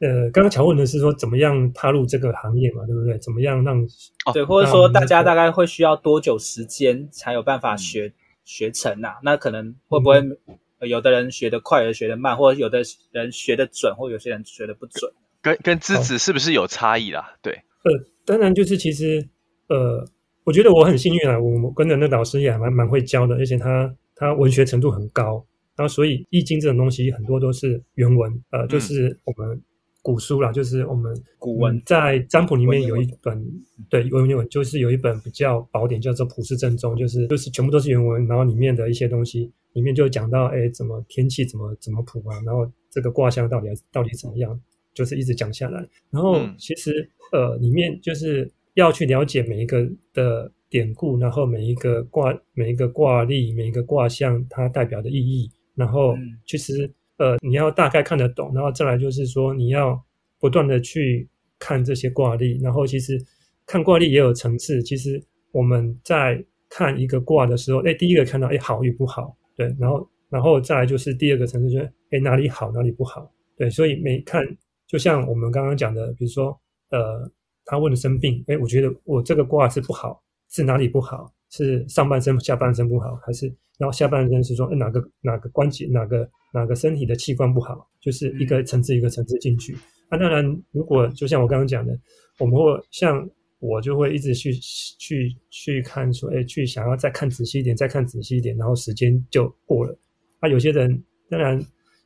[0.00, 3.16] 呃，刚刚乔问的是说怎么样踏入这个行业嘛，对不对？
[3.18, 3.86] 怎么样让？
[4.34, 8.12] 对，或者说大家大概会需要多久时间才有办法学、嗯、
[8.44, 9.20] 学成啊？
[9.22, 15.12] 那可能会不会、嗯、有的人学得快，有的学得慢，或者有的人学得准，或有些人学得不准？
[15.40, 17.36] 跟跟资质是不是有差异啦？
[17.40, 17.52] 对，
[17.84, 17.92] 呃，
[18.26, 19.28] 当然就是其实
[19.68, 20.04] 呃。
[20.44, 25.44] 我觉得我很幸运啊，我跟着那老师也还蛮蛮会教的，而且他他文学程度很高，
[25.76, 29.62] 然后所以易经这种东西很多都是原文，呃，就是我们
[30.02, 33.40] 古书啦，就是我们古文，在占卜里面有一本，
[33.88, 44.60] 对，文言文就是有一本比较宝典，叫做《普世正宗》，就是就是全部都是原文，然后里面的一些东西，里面就讲到，哎，怎么天气怎么怎么卜啊，然后这个卦象到底到底怎么样，
[44.92, 45.88] 就是一直讲下来。
[46.10, 56.14] 然后其实呃，里面就是要去了解每一个的典故，然后每一个卦每一个卦例每一个卦象它代表的意义，然后
[56.46, 56.92] 其实。
[57.18, 60.02] 呃，你要大概看得懂，然后再来就是说，你要
[60.40, 63.16] 不断的去看这些卦例，然后其实
[63.64, 64.82] 看卦例也有层次。
[64.82, 74.42] 其实我们在看一个卦的时候，哎，第一个看到哎好与不好，对，然后然后再来就是第二个层次，就是哎哪里好哪里不好，对，所以每看
[74.88, 76.58] 就像我们刚刚讲的，比如说
[76.90, 77.30] 呃，
[77.64, 81.32] 他问生病，哎，我觉得我这个卦是不好，是哪里不好？
[81.50, 83.46] 是上半身下半身不好，还是
[83.78, 86.28] 然后下半身是说哎哪个哪个关节哪个？
[86.54, 89.74] 哪个身体的器官不好，就是一个层次一个层次进去。
[90.10, 91.98] 那、嗯啊、当然，如果就像我刚刚讲的，
[92.38, 93.26] 我们会像
[93.58, 94.52] 我就会一直去
[94.98, 99.98] 去去看说，哎，去想要再看仔细一点，再看仔细一点，然后时间就过了。
[100.40, 101.58] 啊，有些人当然，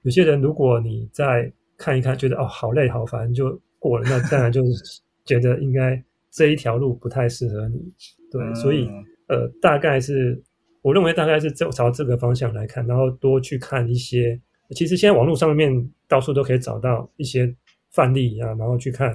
[0.02, 7.92] 有些人如果你再看一看，觉得哦好累好烦，就过了，那当然就是觉得应该这一条路不太适合你。
[8.30, 8.88] 对，嗯、所以
[9.28, 10.42] 呃，大概是。
[10.82, 14.40] 我认为大概是朝朝这个方向来看，然后多去看一些。
[14.70, 17.52] 其实现在网络上面到处都可以找到一些
[17.90, 19.10] 范例啊，然后去看，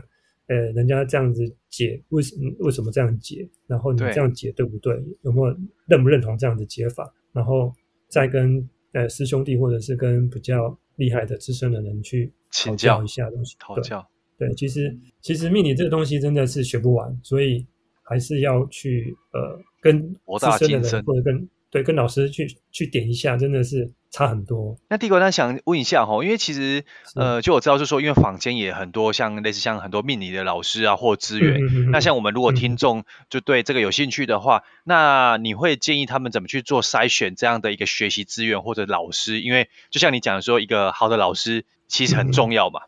[0.48, 3.50] 呃，人家这样子解，为什么为什么这样解？
[3.68, 4.94] 然后你这样解对不对？
[4.98, 7.10] 对有没有认不认同这样的解法？
[7.32, 7.74] 然后
[8.10, 13.56] 再跟呃师兄弟或者是跟比较厉害的资深的人去请教一下东西。
[13.58, 14.06] 讨教。
[14.42, 17.66] 对，其实其实命理这个东西真的是学不完，所以
[18.04, 20.02] 还是要去呃跟
[20.40, 21.48] 资深的人或者跟。
[21.72, 24.76] 对，跟老师去去点一下，真的是差很多。
[24.90, 26.84] 那帝国，那想问一下哈，因为其实
[27.16, 31.62] 呃，就我知道，就是说，因为坊间也很多像类似像很多命理的老师啊，或资源。
[31.62, 39.40] 嗯嗯嗯、那像我们如果听众就对这个有兴趣的话，嗯、那你会建议他们怎么去做筛选这样的一个学习资源或者老师？
[39.40, 42.82] 因为就像你讲的说，一个好的老师其实很重要嘛。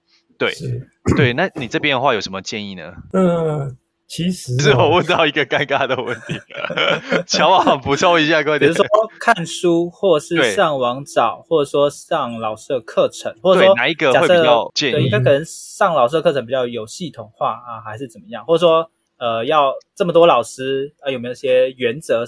[0.50, 1.34] 嗯、对，对。
[1.34, 2.94] 那你这边的话有什么建议呢？
[3.14, 3.78] 嗯。
[4.06, 6.40] 其实是我问到一个尴尬的问题，
[7.26, 8.86] 乔王补充一下各位，比如说
[9.20, 14.92] 看书，或是上网找，或者说上老师的课程，或者说哪一个会比较建议？
[14.92, 18.46] 对，应该可能上老师的课程比较有系统化啊，还是怎么样？
[18.46, 22.24] 或者说呃，要这么多老师，啊，有没有一些原则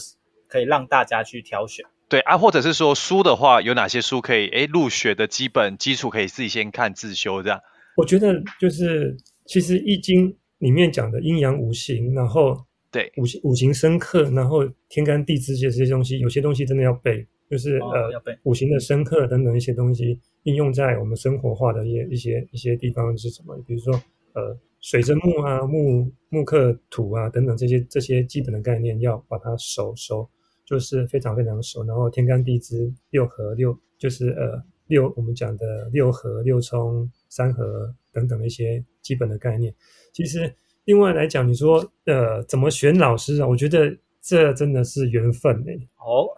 [0.47, 1.85] 可以让大家去挑选？
[2.09, 7.61] 对啊，或者是说书的话，有哪些书可以诶入学的基本基础可以自己先看自修这样？
[7.95, 10.35] 我觉得就是其实易经。
[10.59, 12.57] 里面讲的阴阳五行，然后
[12.89, 18.09] 对五行五行生克，然后天干地支这些东西，有些东西真的要背，就是、哦、呃
[18.43, 23.55] 五行的生克等等一些东西应用在我们生活化的一些一些一些地方是什么？
[23.67, 23.93] 比如说
[24.33, 30.27] 呃水生木啊，木木克土啊等等这些这些基本的概念要把它熟熟，
[30.65, 31.83] 就是非常非常熟。
[31.83, 39.73] 然后天干地支六合六就是呃六我们讲的六合六冲三合等等的一些基本的概念。
[40.13, 43.47] 其实，另外来讲，你说，呃，怎么选老师啊？
[43.47, 45.73] 我觉得这真的是缘分哎。
[45.97, 46.29] 哦，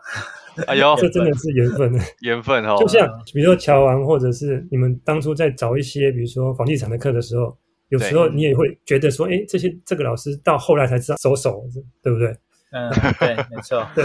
[0.65, 1.99] 哎呦， 这真的是缘分呢。
[2.21, 2.75] 缘分哦。
[2.79, 7.55] 就像比如说乔安，或者是你们当初在找一些，比如说房地产的课的时候，
[7.89, 11.63] 有时候你也会觉得说，哎对，这些这个老师到后来才知道收手，
[12.01, 12.35] 对不对？
[12.71, 13.87] 嗯，对，没错。
[13.93, 14.03] 对，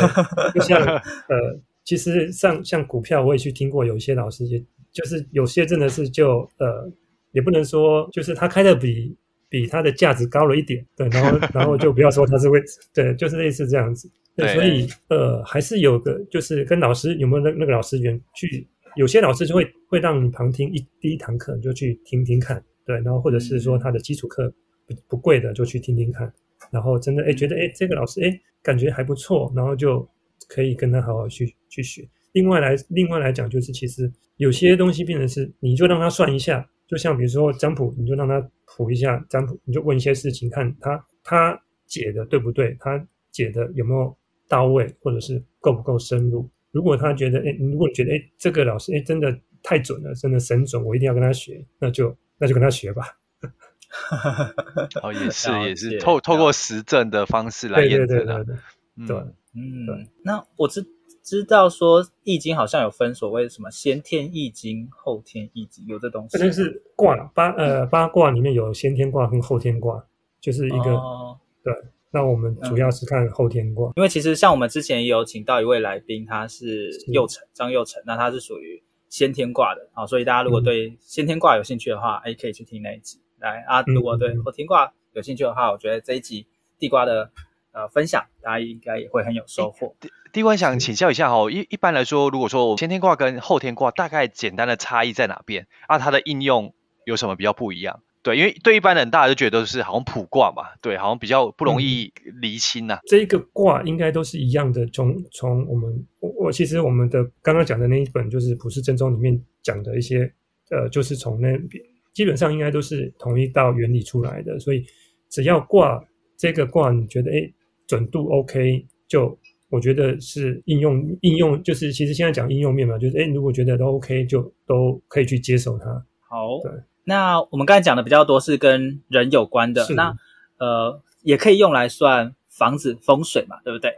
[0.52, 0.78] 就像
[1.28, 6.90] 呃，其实像像股票，我也去听过，有一些老师，也就是有些真的是就呃，
[7.33, 9.16] 也不能说，就是他开的比。
[9.52, 24.50] 比它的价值高了一点，对，然后 然后就不要说它是位置，对，就是类似这样子，对，所以呃，还是有个就是跟老师有没有那那个老师缘去，有些老师就会会让你旁听一第一堂课你就去听听看，对，然后或者是说他的基础课
[24.87, 26.33] 不不贵的就去听听看，
[26.70, 30.09] 然后真的哎觉得哎这个老师哎感觉还不错，然后就
[30.48, 32.09] 可以跟他好好去去学。
[32.33, 36.68] 另外来另外来讲就是其实有些东西变成是你就让他算一下。
[36.88, 38.38] 就像比如说占卜，你就让他
[38.77, 44.14] 卜一下占卜，你就问一些事情，看他他解的对不对，他解的有没有
[44.47, 46.47] 到位，或者是够不够深入。
[46.71, 53.16] 如果他觉得，哎，如果你觉得，哎，这个老师，哎，真的太准了，真的神准，我一定要跟他学，那就那就跟他学吧。
[55.03, 58.45] 哦，也是也是，透透过实证的方式来验证的。
[58.45, 58.57] 对对对对对，
[58.97, 59.16] 嗯，对，
[59.55, 60.09] 嗯，对。
[60.25, 60.85] 那我知。
[61.22, 66.38] 知道说易经好像有分所谓什么先天易经、后天易经，有这东西。
[66.38, 70.04] 那是卦八呃八卦里面有先天卦跟后天卦，
[70.40, 71.72] 就是一个、哦、对。
[72.14, 83.18] 那我们主要是看后天卦，因为其实像我们之前也有请到一位来宾，他是右丞张右丞，那他是属于先天卦的啊，所以大家如果对先天卦有兴趣的话，哎、嗯，可以去听那一集。
[83.38, 86.47] 来啊，如果对后天卦有兴趣的话，我觉得这一集
[86.78, 87.30] 地瓜的
[87.73, 89.97] 呃分享，大家应该也会很有收获。
[90.33, 95.99] 第一关想请教一下哈，一一般来说，如果说先天卦跟后天卦大概简单的差异在哪边啊？
[95.99, 98.01] 它的应用有什么比较不一样？
[98.23, 103.07] 对，因为对一般人，大家都觉得都是好像普卦嘛，对，好像比较不容易厘清呐、啊嗯。
[103.09, 110.33] 这个卦应该都是一样的，从从我们我我其实我们的刚刚讲的那一本就是《普世正宗》里面讲的一些，
[110.70, 114.87] 呃，就是从那边基本上应该都是同一道原理出来的，所以
[115.29, 116.01] 只要卦
[116.39, 117.53] 这个卦你觉得哎
[117.93, 119.38] 准度 OK，就
[119.68, 125.84] 我觉得是应用应用就是其实现在讲应用面嘛，就是哎如果觉得都 OK，就都可以去接受它。
[126.26, 126.72] 好，对。
[127.05, 130.14] 那我们刚才讲的比较多是跟人有关的，那
[130.59, 133.93] 呃也可以用来算房子风水嘛，对不对？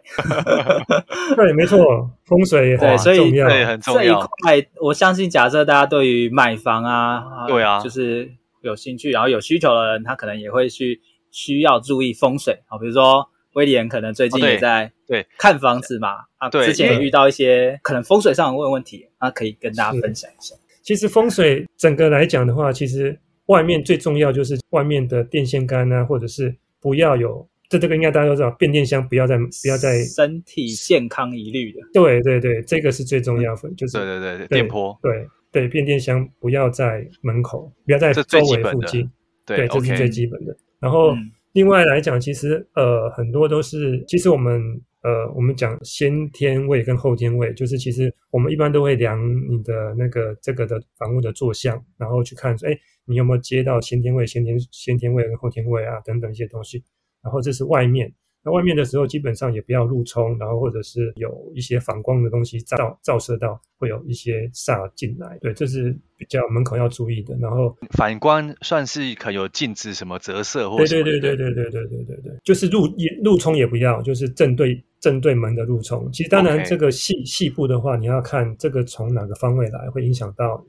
[1.37, 1.79] 对，没错，
[2.25, 4.03] 风水也很重要，对，很重要。
[4.03, 8.29] 这一块我相信，假设大家对于买房啊，对啊，就是
[8.63, 12.77] 有兴趣，然后有需求的人，他可能也会去需要注意风水啊。
[12.77, 15.27] 比如说威廉可能最近也在对。
[15.39, 20.55] 看房子嘛，啊，之前也遇到一些可能风水上的问问题，那可以跟大家分享一下。
[20.83, 31.79] 其实风水整个来讲的话，其实外面最重要就是外面的电线杆啊，或者是不要有，这这个应该大家都知道，变电箱不要在不要在身体健康疑虑的。
[31.95, 39.11] 对对对，这个是最重要的，就是对对对，电波，对对，变电箱不要在门口，不要在周围附近，
[39.47, 40.55] 对，这是最基本的。
[40.81, 41.15] 然后
[41.55, 44.83] 另外来讲，其实呃很多都是，其实我们。
[45.05, 52.75] 呃，我们讲先天位跟后天位，就是其实我们一般都会量你的那个这个的房屋的坐向，然后去看说，哎，
[53.05, 56.83] 你有没有接到先天位、先天先天位跟后天位啊等等一些东西，
[57.23, 58.11] 然后这是外面。
[58.45, 65.39] 那外面的时候，基本上也不要入冲，然后或者是有一些反光的东西照照射到，会有一些煞进来。
[65.41, 67.35] 对，这是比较门口要注意的。
[67.41, 70.77] 然后反光算是可有禁止什么折射或？
[70.77, 76.13] 对对对对对对对对对对，就是入也入冲也不要，就是正对正对门的入冲。
[76.13, 80.63] 其实当然这个细细部的话，你要看这个从哪个方位来，会影响到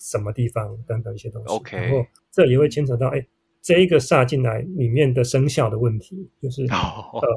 [0.00, 1.54] 什么地方等等一些东西。
[1.54, 3.24] OK，然后这也会牵扯到哎。
[3.62, 7.22] 这一个煞进来里面的生肖的问题，就是、oh.
[7.22, 7.28] 呃，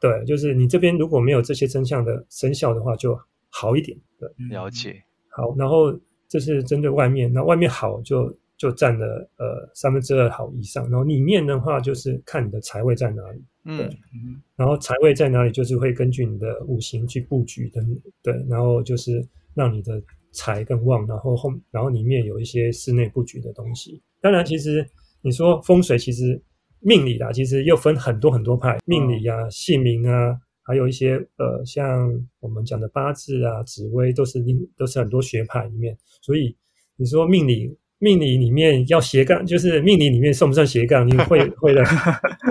[0.00, 3.16] 对，就是你这边如果没有这些真相的生肖的话，就
[3.48, 3.96] 好一点。
[4.18, 5.00] 对，了解。
[5.28, 5.96] 好，然后
[6.28, 13.44] 这是针对外面，那外面好就就占了呃三分之二好以上，然后里面的话就是看你的财位在哪里。
[13.64, 17.80] 对，嗯，然后财位在哪里，就是会根据你的五行去布局的。
[18.20, 19.24] 对，然后就是
[19.54, 20.02] 让你的
[20.32, 24.02] 财更旺，然后后然后里面有一些室内布局的东西。
[24.20, 24.84] 当然，其实。
[25.22, 26.40] 你说风水其实
[26.80, 32.08] 命理啦，其实又分很多很多派，命理啊、姓名啊，还有一些呃，像
[32.40, 35.96] 我们讲的八字啊、紫微，都是另都是很多学派里面。
[36.22, 36.56] 所以
[36.96, 41.04] 你说命理命理里面要斜杠，就是命理里面算不算斜杠？
[41.04, 41.84] 你会会 的，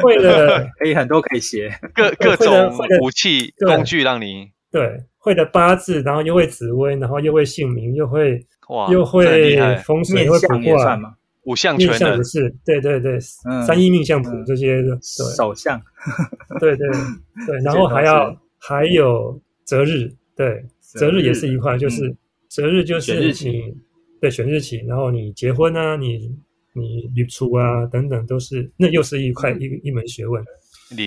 [0.01, 2.69] 会的， 可以很多可以斜，各各种
[3.01, 10.99] 武器工具让你对会的八字，然后又会紫微，然后又会姓名，又会哇，又会风水，又会卜卦。
[11.47, 12.21] 五项全能。
[12.23, 15.81] 是，对对对，嗯、三一命相谱这些的，手相，
[16.59, 16.87] 对 对
[17.45, 22.13] 对，然后还要还有择日，对，择日也是一块，就是
[22.49, 23.73] 择日就是你，
[24.19, 26.35] 对，选日期，然后你结婚啊，你
[26.73, 30.43] 你旅出啊等等都是，那又是一块一一门学问，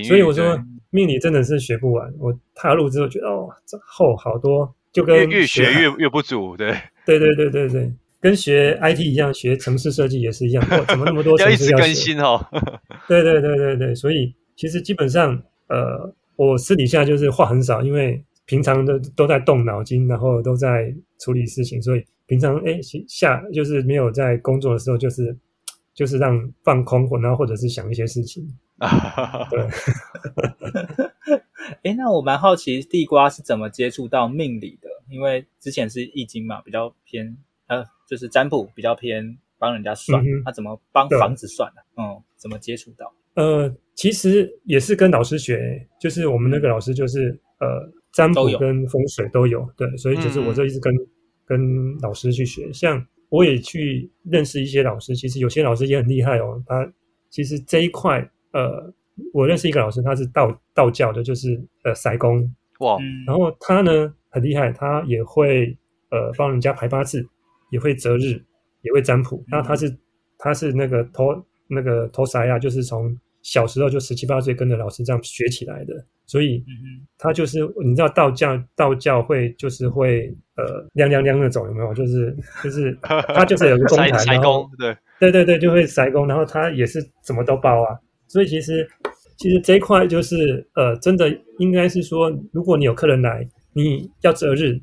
[0.09, 6.75] 所以我说命理真的是学不完，我踏入之后觉得哦，这后好多，就跟越学越越不足，对，
[7.05, 7.93] 对对对对对。
[8.21, 10.63] 跟学 IT 一样，学城市设计也是一样。
[10.71, 11.83] 哦，怎么那么多 城市要学？
[11.83, 12.47] 要一直更新哦。
[13.09, 25.35] 对对对对对，所以其实基本上，呃，我私底下就是话很少，因为平常都都在动脑筋，然后都在处理事情，所以平常哎下就是没有在工作的时候，就是
[25.95, 28.47] 就是让放空，或然后或者是想一些事情。
[29.51, 29.67] 对。
[31.85, 34.91] 哎，那我蛮好奇地瓜是怎么接触到命理的？
[35.09, 37.85] 因为之前是易经嘛，比较偏呃。
[38.11, 42.03] 就是占卜比较偏帮人家算，他、嗯啊、怎么帮房子算呢、啊？
[42.03, 43.15] 嗯，怎么接触到？
[43.35, 51.07] 呃，其实也是跟老师学，就是我们那个老师就是呃占卜跟风水都有，对，所以就是我就一直跟、嗯、
[51.47, 56.61] 跟老师去学，像我也去认识一些老师，其实有些老师也很厉害哦。
[56.67, 56.93] 他
[57.29, 58.93] 其实这一块，呃，
[59.33, 65.79] 我认识一个老师，他是道道教的，就是呃塞公哇，然后他呢很厉害，他也会
[66.11, 67.25] 呃帮人家排八字。
[67.71, 68.43] 也会择日，
[68.83, 69.43] 也会占卜。
[69.49, 69.97] 那他是
[70.39, 72.59] 他是那个托那个托啥呀？
[72.59, 75.95] 就是从小时候就十七八岁跟着老师这样学起来的。
[76.27, 76.65] 所以
[77.19, 81.93] 他就是你知道道教道教会就是会呃亮亮亮那种有没有？
[81.93, 87.99] 就是就是 他就是有个公坛，然后对对对对，就会塞公，然后他也是什么都包啊。
[88.29, 88.89] 所以其实
[89.39, 94.81] 其实这一块就是呃真的应该是说，如果你有客人来，你要择日，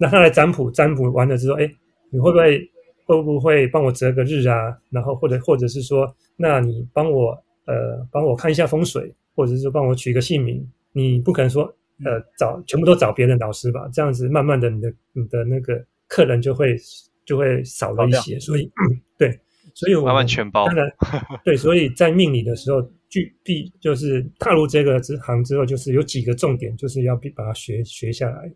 [0.00, 1.70] 让他来占卜，占卜完了之后，哎，
[2.10, 2.70] 你会不会
[3.04, 4.76] 会不会帮我择个日啊？
[4.90, 7.30] 然后或者或者是说，那你帮我
[7.66, 10.66] 呃帮我看一下风水，或者是说帮我取个姓名。
[10.92, 11.64] 你不可能说，
[12.04, 13.88] 呃，找全部都找别人老师吧？
[13.92, 16.76] 这样子慢慢的，你的你的那个客人就会
[17.24, 18.38] 就会少了一些。
[18.40, 19.38] 所以，嗯、 对，
[19.74, 20.66] 所以我慢慢全包。
[20.66, 20.90] 当然，
[21.44, 28.50] 对，所以在命理的时候，具必就是踏入这个之行之后，就是有几个重点，就是要必把它学学下来。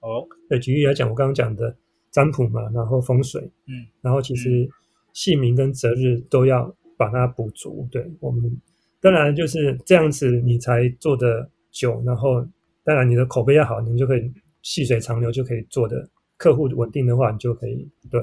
[0.00, 1.76] 哦，对，举例来讲，我刚刚讲的
[2.16, 4.66] 占卜嘛，然后风水，嗯，然后其实
[5.12, 7.86] 姓名跟择日都要把它补足。
[7.92, 8.58] 对我们，
[9.00, 11.50] 当然就是这样子，你才做的。
[11.78, 12.42] 久，然后
[12.84, 16.08] 当然你的口碑要好，你就可以细水长流，就可以做的
[16.38, 18.18] 客户稳定的话，你就可以对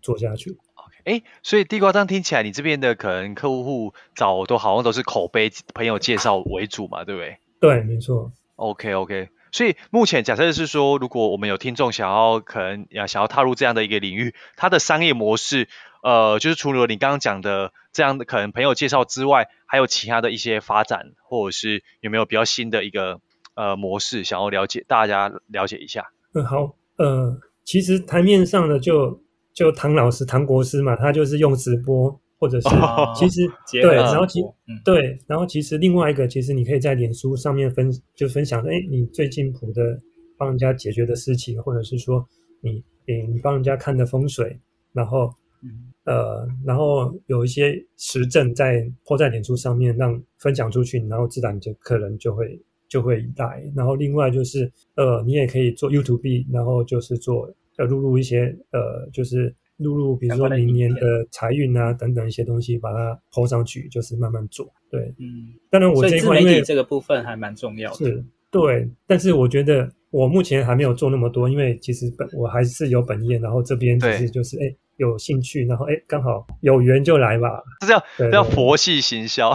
[0.00, 0.50] 做下去。
[0.52, 7.36] OK，哎，所以地瓜这样听起来，你这边的可能客户找都好像都是口碑朋友介绍为主嘛，对不对？
[7.60, 8.32] 对，没错。
[8.56, 15.68] OK OK，所以目前假设是说，如果我们有听众想要可能要想要踏入这样的一个领域，它的商业模式，
[16.02, 23.20] 呃，就是除了你刚刚讲的这样的可能朋友介绍之外，还有其他的一些发展，或者是有没有比较新的一个
[23.54, 26.10] 呃模式，想要了解大家了解一下？
[26.32, 29.20] 嗯，好，呃，其实台面上的就
[29.52, 33.40] 就唐老师唐国师嘛，他就是用直播，或者是、哦、 其实
[33.80, 39.96] 对，然后其、嗯、对，然后其实另外一个，其实你可以在脸书上面分就分享，哎，你最近谱的
[40.36, 42.26] 帮人家解决的事情，或者是说
[42.60, 44.58] 你诶你帮人家看的风水，
[44.92, 45.32] 然后。
[45.64, 53.62] 嗯、呃，然后有一些实证在泼在脸书上面，让分享出去，然后自然就客人就会就会来。
[53.72, 61.00] 然后另外就是呃，你也可以做 YouTube，然后就是做呃录入一些呃，就是录入比如说明年的
[61.30, 64.72] 财运啊等等一些东西，把它抛上去，就是慢慢做。
[64.90, 67.96] 对，嗯，当然我这一块因为这个部分还蛮重要的。
[67.96, 74.74] 是，对，但是我觉得我目前还没有做那么多，因为其实本我还是有本业，然后这边其实就是哎。
[74.98, 77.60] 有兴趣，然后哎，刚好有缘就来吧。
[77.80, 79.52] 这叫这叫佛系行销。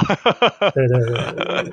[0.74, 1.70] 对对对，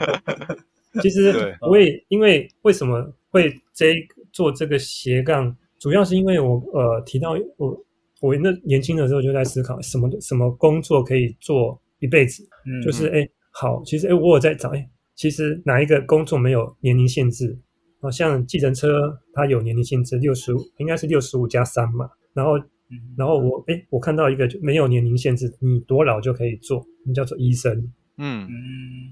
[0.93, 1.03] 对。
[1.03, 3.95] 其实我也因为为什么会这
[4.31, 7.84] 做这个斜杠，主要是因为我呃提到我
[8.25, 12.43] 我那年轻的时候就在思考什么什么工作可以做一辈子。
[12.66, 17.59] 嗯，就是哎好，其实哎我有在找哎，其实哪一个工作没有年龄限制？
[18.01, 22.53] 好像计程车它有年龄限制，六十五应该是六十五加三嘛，然后。
[23.16, 27.72] 然后我哎，我看到一个就没有年龄限制，你多老就可以做，你叫做医生。
[28.18, 28.51] 嗯嗯，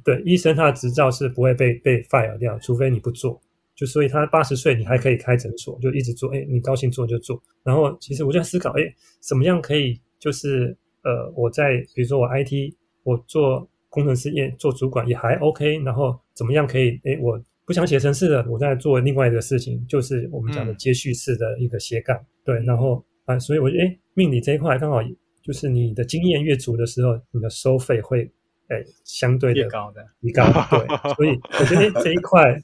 [0.04, 3.40] 对，医生他的执照是不会被被 fire 掉，除非你不做。
[3.74, 6.34] 就所以他八十岁你还可以开诊所，就一直做。
[6.34, 7.42] 哎，你高兴做就做。
[7.62, 8.82] 然后其实我就在思考，哎，
[9.20, 15.78] 怎么样可以就是呃，我在比如说我 IT，我做工程师也做主管也还 OK。
[15.84, 17.00] 然后怎么样可以？
[17.04, 22.16] 哎，我不想写程式了，我在做另外一个事情，就是我们讲的接续式的一个斜杠。
[22.16, 23.04] 嗯、对，然后。
[23.24, 24.98] 啊，所以我觉得，哎，命理这一块刚好
[25.44, 28.28] 就是你的经验越足的时候，你的收费会，
[28.66, 30.42] 哎，相对的越高的，越高。
[30.68, 32.60] 对，所以我觉得这一块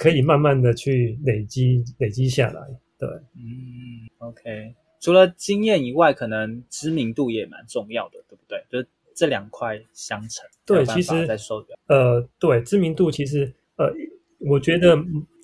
[0.00, 2.60] 可以慢慢的去累积，累积下来。
[2.98, 4.74] 对，嗯，OK。
[4.98, 8.64] 除了经验以外，可能知名度也蛮重要的，对不对？
[8.70, 10.44] 就是这两块相乘。
[10.64, 11.12] 对，其实
[11.86, 13.92] 呃，对，知名度其实呃，
[14.38, 14.96] 我觉得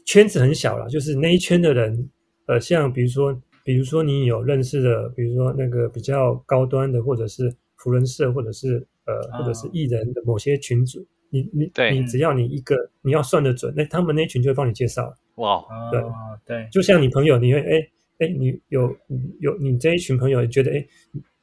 [0.07, 2.11] 圈子很小了，就是那一圈的人，
[2.47, 3.39] 呃，像比如说。
[3.67, 15.15] 比如说你有认识的，比如说那个比较高端的，或者是福人社，或者是呃，或者是艺人的某些群组，你你你只要你一个你要算得准，那他们那群就会帮你介绍。
[15.37, 16.03] 哇，对
[16.45, 18.95] 对，就像你朋友，你会哎哎，你有
[19.41, 20.87] 有你这一群朋友，你觉得哎，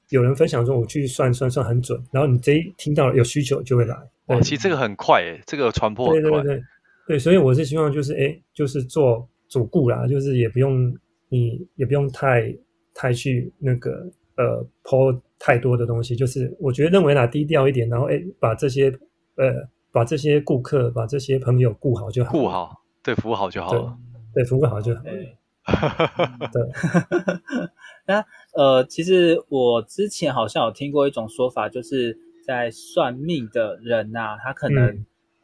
[0.09, 3.95] 有人分享说我去算算算很准，然后你这一听到有需求就会来。
[4.27, 6.31] 哇，其实这个很快诶，这个传播很快。
[6.31, 6.63] 对对对
[7.07, 10.93] 对，所以我是希望就是哎，就是做主顾啦，就是也不用。
[11.29, 12.55] 你也不用太
[12.93, 14.07] 太去那个
[14.37, 18.93] 呃抛太多的东西，就是我觉得认为啦低调一点，然后哎把这些
[19.35, 23.97] 呃把这些顾客把这些朋友顾好就好，顾好对服务好就好了，
[24.33, 25.09] 对，对服务好就好了。
[25.09, 25.37] 对，
[28.05, 34.85] 那呃其实我之前好像有听过一种说法，就是在算命的人呐、啊，他可能、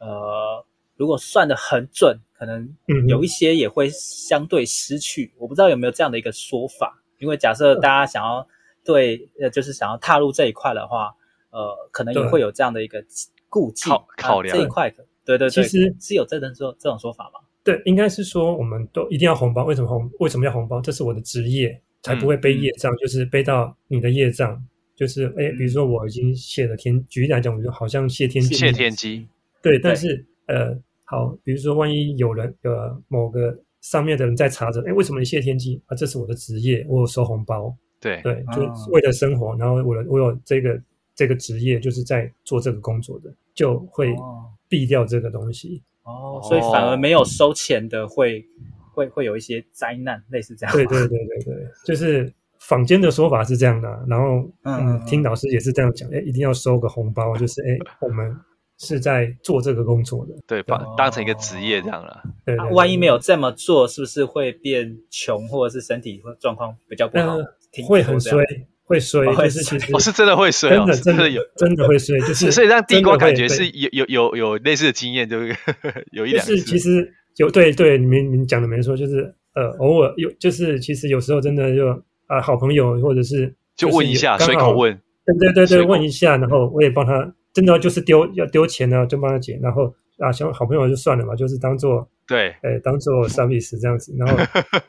[0.00, 0.66] 呃。
[0.96, 2.76] 如果算得很准，可能
[3.08, 5.32] 有一些也会相对失去。
[5.32, 7.02] 嗯、我不知道有没有这样的一个说法。
[7.18, 8.46] 因为假设大家想要
[8.84, 11.14] 对呃，就是想要踏入这一块的话，
[11.52, 13.02] 呃，可能也会有这样的一个
[13.50, 14.56] 顾忌考考量。
[14.56, 17.40] 这一块，的对对对，其实是有这种说这种说法吗？
[17.62, 19.64] 对，应该是说我们都一定要红包。
[19.64, 20.10] 为什么红？
[20.20, 20.80] 为什么要红包？
[20.80, 24.58] 这是我的职业，才不会背业障，嗯、就是背到你的业障。
[24.96, 28.54] 就是哎，比如说我已经谢了天，举例来讲，我就好像谢天机。
[28.54, 29.26] 谢天机。
[29.62, 35.94] 对，但是呃，好，比如说万一有人呃某个上面的人在查着，哎，为什么你谢天机啊？
[35.94, 37.74] 这是我的职业，我有收红包。
[37.98, 40.80] 对对，就为了生活，然后我我有这个
[41.14, 44.14] 这个职业，就是在做这个工作的，就会
[44.68, 45.82] 避掉这个东西。
[46.04, 48.44] 哦，所以反而没有收钱的会
[48.92, 50.74] 会会有一些灾难，类似这样。
[50.74, 52.32] 对对对对对，就是。
[52.62, 58.36] 坊间的说法是这样的，然后嗯，嗯，听老师也是这样讲，哎，一定要收个红包， 就是哎，我们
[58.76, 62.20] 是在做这个工作的，对，把当成一个职业这样了。
[62.44, 67.36] 对，对，对，啊，万一没有这么做，是不是会变穷，或者是身体状况比较不好？
[67.36, 67.46] 呃、
[67.88, 68.44] 会很衰，
[68.90, 75.56] 会衰，哦、就是其实我、哦、是真的会衰、哦，真的真的有真的会衰，就是所以让地瓜感觉是有有有有类似的经验，就是？
[76.12, 82.02] 有一两是其实有对对，你们你们讲的没错，就是呃，偶尔有，就是其实有时候真的就。
[82.30, 94.38] 啊，好朋友或者是就问一下，随口问，对对对对，问一下，然后我也帮他，真的就是丢要丢钱呢，就帮他捡，然后啊，像好朋友就算了嘛，就是当做对，哎，当做 service 这样子，然后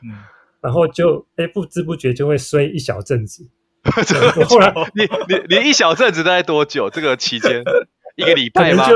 [0.62, 3.42] 然后就哎不知不觉就会衰一小阵子，
[4.48, 6.88] 后来你你你一小阵子大概多久？
[6.90, 7.62] 这个期间
[8.16, 8.88] 一个礼拜吗？
[8.88, 8.94] 就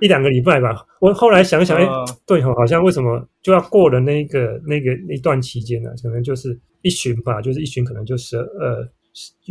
[0.00, 0.86] 一两个礼拜吧。
[1.00, 1.86] 我后来想想，哎，
[2.26, 5.90] 对哦，好像为什么就要过了那个那个那段期间呢？
[6.02, 6.58] 可能就是。
[6.86, 8.86] 一旬吧，就是一旬，可能就十呃，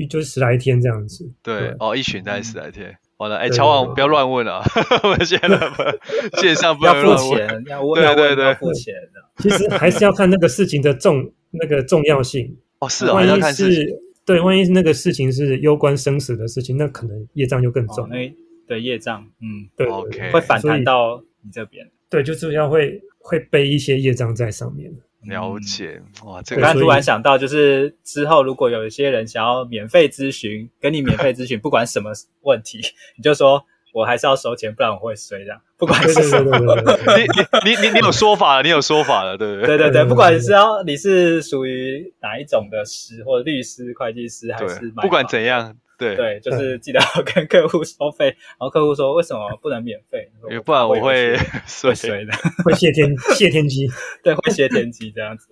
[0.08, 1.28] 就是十来天这样子。
[1.42, 2.96] 对，哦，一旬大概十来天。
[3.18, 4.62] 完了，哎，乔王不要乱问啊！
[5.02, 5.50] 我们现在
[6.40, 9.42] 线上不要付钱，要问，对对对，付钱的。
[9.42, 12.56] 其实还是要看那个事情的重那个重要性。
[12.78, 18.08] 哦，是啊，万一是，对，万一那个事情是攸关生死的事情，那可能业障就更重。
[18.10, 18.34] 哎，
[18.68, 21.90] 对，业障，嗯，对，OK，会反弹到你这边。
[22.10, 24.92] 对，就是要会会背一些业障在上面。
[25.26, 32.12] 了解哇，这个我刚突然想到，就是之后如果有一些人想要免费咨询，跟你免费咨询，不管什么
[32.42, 32.80] 问题，
[33.16, 35.62] 你就说我还是要收钱，不然我会衰这样。
[35.78, 36.58] 不管是什么，
[37.66, 39.78] 你你你你有说法了，你有说法了，对不对？
[39.78, 45.76] 对对对，不管是要你是属于哪一种的师，或者律师、会计师，还是不管怎样。
[45.96, 48.26] 对对，就是记得要跟客户收费，
[48.60, 50.28] 然后客户说为什么不能免费？
[50.66, 51.38] 不然我会
[51.68, 52.34] 碎碎 的，
[52.66, 53.88] 会谢天谢天机，
[54.24, 55.48] 对，会谢天机这样子。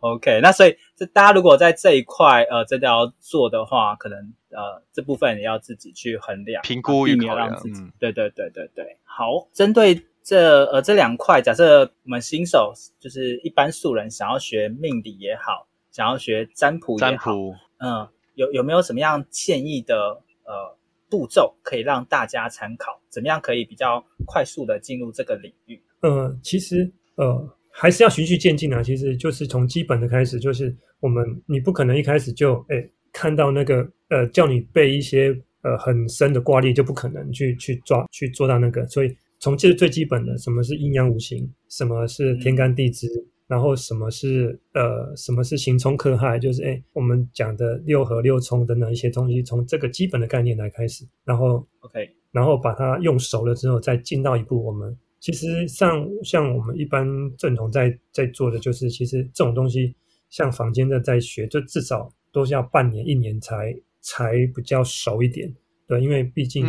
[0.00, 4.18] OK，那所以这大家如果在这一块呃真的要做的话，可能
[4.54, 7.82] 呃这部分也要自己去衡量、评估与考量自己。
[7.98, 17.32] 对对对对对，好，针对这呃这两块，假设我们新手就是一般素人想要学命理也好，想要学占卜也好，
[17.78, 18.08] 嗯。
[18.36, 20.76] 有有没有什么样建议的呃
[21.08, 23.00] 步骤可以让大家参考？
[23.08, 25.80] 怎么样可以比较快速的进入这个领域？
[26.00, 28.82] 呃，其实呃还是要循序渐进啊。
[28.82, 38.86] 其实就是从基本的开始，就是我们你不可能一开始就诶看到那个呃叫你背一些呃很深的卦例，就不可能去去抓去做到那个。
[38.88, 43.06] 所以从这最基本的，什么是阴阳五行，什么是天干地支。
[43.06, 54.64] 嗯然后什么是呃什么是行冲克害，就是哎我们讲的六合六冲等等一些东西，从这个基本的概念来开始，然后 OK，然后把它用熟了之后，再进到一步。
[54.64, 57.06] 我们其实像像我们一般
[57.36, 59.94] 正统在在做的，就是其实这种东西，
[60.30, 65.50] 像坊间的在学，就至少都是要半年一年才才比较熟一点，
[65.86, 66.66] 对，因为毕竟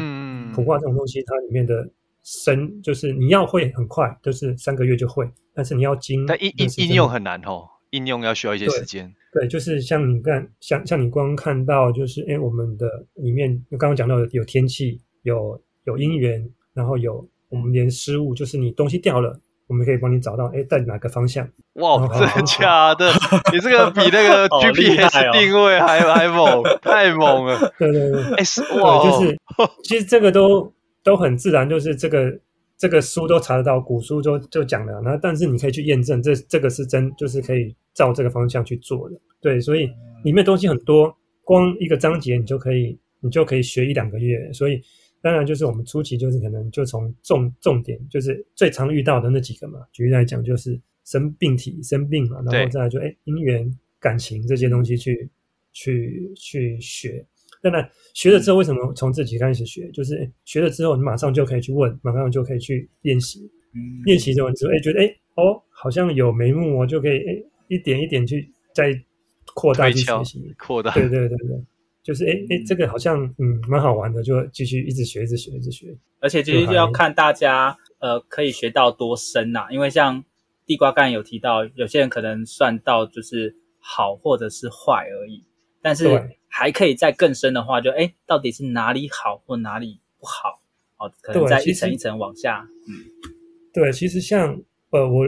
[0.53, 1.89] 卜卦这种东西，它里面的。
[2.27, 9.05] 深就是你要会很快，就是三个月就会，但是你要精，但应应应用很难哦，应用要需要一些时间。
[9.31, 16.43] 对，对，就是像你看，像像你光看到就是，哎，我们的里面，刚刚讲到有天气，有有姻缘，
[16.73, 21.47] 然后有我们连失误，就是你东西掉了，我们可以帮你找到，哎，在哪个方向？
[21.73, 23.09] 哇，真的假的？
[23.53, 27.73] 你这个比那个 GPS 定位还还猛， 太猛了！
[27.77, 28.43] 对对对，哎，
[28.81, 29.37] 哇，就是
[29.83, 30.73] 其实这个都。
[31.05, 32.35] 都很自然，就是这个
[32.79, 34.99] 这个书都查得到，古书就就讲了。
[35.01, 39.15] 那但是你可以去验证，这这个是真，就是可以照这个方向去做的。
[39.39, 39.87] 对，所以
[40.23, 44.51] 里面东西很多，光一个章节你就可以你就可以学一两个月。
[44.51, 44.81] 所以
[45.25, 49.79] 当然就是我们初期就是可能就从重重点，就是最常遇到的那几个嘛。
[49.91, 53.67] 举例来讲，就是生病体生病嘛，然后再来就哎姻缘
[53.99, 55.27] 感情这些东西去
[55.73, 57.25] 去去学。
[57.59, 59.89] 当然，学了之后为什么从自己开始学？
[59.89, 63.49] 就是学了之后，你马上就可以去问，马上就可以去练习。
[64.05, 65.07] 练习之后，你就哎觉得哎
[65.37, 68.93] 哦，好像有眉目，我就可以哎一点一点去再
[69.55, 70.93] 扩大去学习，扩大。
[70.93, 71.63] 对对对对，
[72.05, 75.87] 就是哎哎，这个好像嗯蛮好玩的，就继续一直学，一直学，一直学。
[76.19, 80.23] 而且其实就要看大家呃可以学到多深呐、啊，因为像
[80.67, 85.43] 地瓜刚才有提到，有些人可能算到就是好或者是坏而已，
[85.81, 90.61] 但是还可以再更深的话就，就哎到底是哪里好或哪里不好
[90.99, 92.67] 哦，可能再一层一层往下。
[92.87, 92.93] 嗯，
[93.73, 95.25] 对，其实像呃我。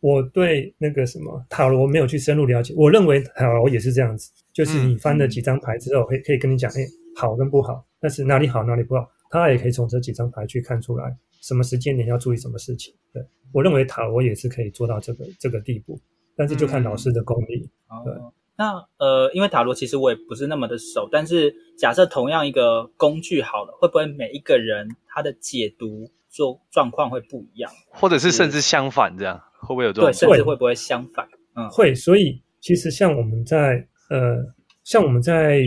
[0.00, 6.86] 我对那个什么塔罗没有去深入了解，我认为塔罗也是这样子，就是你翻了几张牌之后，可以可以跟你讲，哎，
[7.16, 12.94] 好跟不好，但是哪里好哪里不好，他也可以从这几张牌去看出来，什么时间点要注意什么事情。
[13.12, 13.20] 对，
[13.52, 15.98] 我认为塔罗也是可以做到这个这个地步，
[16.36, 17.68] 但是就看老师的功力。
[18.04, 29.40] 对，哦、那呃，因为塔罗其实我也不是那么的熟，但是假设同样一个工具好了，会不会每一个人他的解读做状况会不一样，或者是甚至相反这样？
[29.60, 30.10] 会不会有这种？
[30.10, 31.26] 对，甚至会不会相反？
[31.56, 31.92] 嗯，会。
[31.92, 34.36] 所以其实像我们在呃，
[34.82, 35.64] 像我们在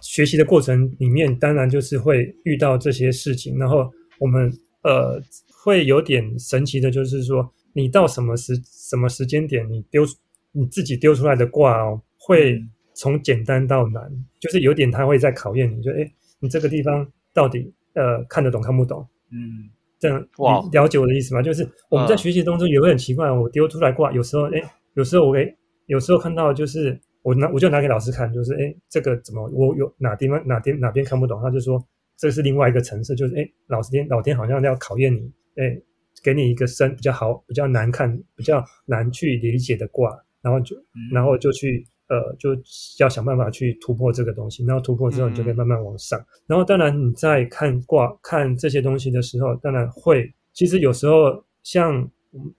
[0.00, 3.58] 学习的过程里面，当然就是会遇到这些事情。
[3.58, 4.52] 然后我们
[4.82, 5.20] 呃，
[5.64, 10.04] 会有点神奇的，就是说，你到什么时什么时间点，你丢
[10.52, 12.60] 你自己丢出来的卦哦，会
[12.94, 16.10] 从简单到难，嗯、就是有点它会在考验你，就哎，
[16.40, 19.06] 你这个地方到底呃看得懂看不懂？
[19.30, 19.70] 嗯。
[20.00, 20.20] 这样
[20.62, 21.42] 你了解我的意思吗？
[21.42, 24.62] 就是我们在学习当中也会很奇怪，我丢出来卦，有时候哎，
[24.94, 25.52] 有时候我给，
[25.86, 26.96] 有时候看到就是
[27.28, 31.78] 我拿我就拿给老师看，就是哎，这个怎么我有哪地方哪边哪边看不懂，他就说
[32.16, 35.78] 这是另外一个层次，就是哎，老师天老天好像要考验你，哎，
[36.22, 40.74] 给你一个深比较好比较难看比较难去理解的卦，然后就
[41.12, 41.86] 然后就去。
[42.10, 42.56] 呃，就
[43.00, 46.18] 要想办法去突破这个东西，然后突破之后，你就可以慢慢往上。
[46.18, 52.10] 嗯、然后，当然你在看卦、看这些东西的时候，当然会，其实有时候像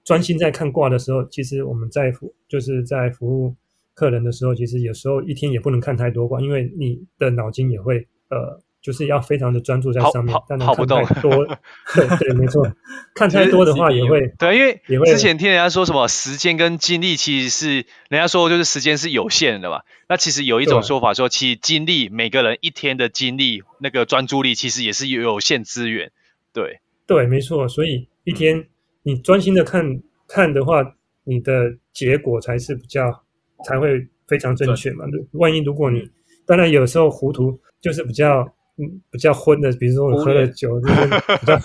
[0.04, 3.56] 专心在看卦的时候，其实我们在服就是在服务
[4.00, 8.62] 客人的时候，其实有时候一天也不能看太多卦，因为你的脑筋也会呃。
[8.82, 11.46] 就是要非常的专注在上面，但看太多，
[11.94, 12.66] 对对，没错，
[13.14, 26.14] 看太多的话也会对，因为也之前听人家说什么时间跟精力其实是人家说就是时间是有限的嘛，那其实有一种说法说，其实精力每个人一天的精力那个专注力其实也是有有限资源，
[26.54, 26.80] 对。
[27.06, 28.66] 对，没错，所以一天
[29.04, 30.96] 你专心的看看的话，
[31.26, 33.26] 你的结果才是比较
[33.66, 35.06] 才会非常正确嘛。
[35.34, 36.10] 万一如果你
[36.46, 38.52] 当然有时候糊涂，就是比较。
[38.82, 41.04] 嗯，比较昏的，比如说我喝了酒， 就是
[41.42, 41.60] 比较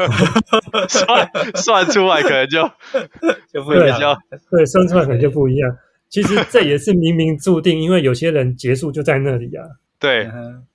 [0.89, 2.61] 算算出来可能就
[3.55, 4.21] 就不一样，
[4.51, 5.77] 对，算出来可能就不一样。
[6.09, 9.65] 其实这也是冥冥注定，因为有些人结束就在那里啊。
[10.01, 10.29] 对，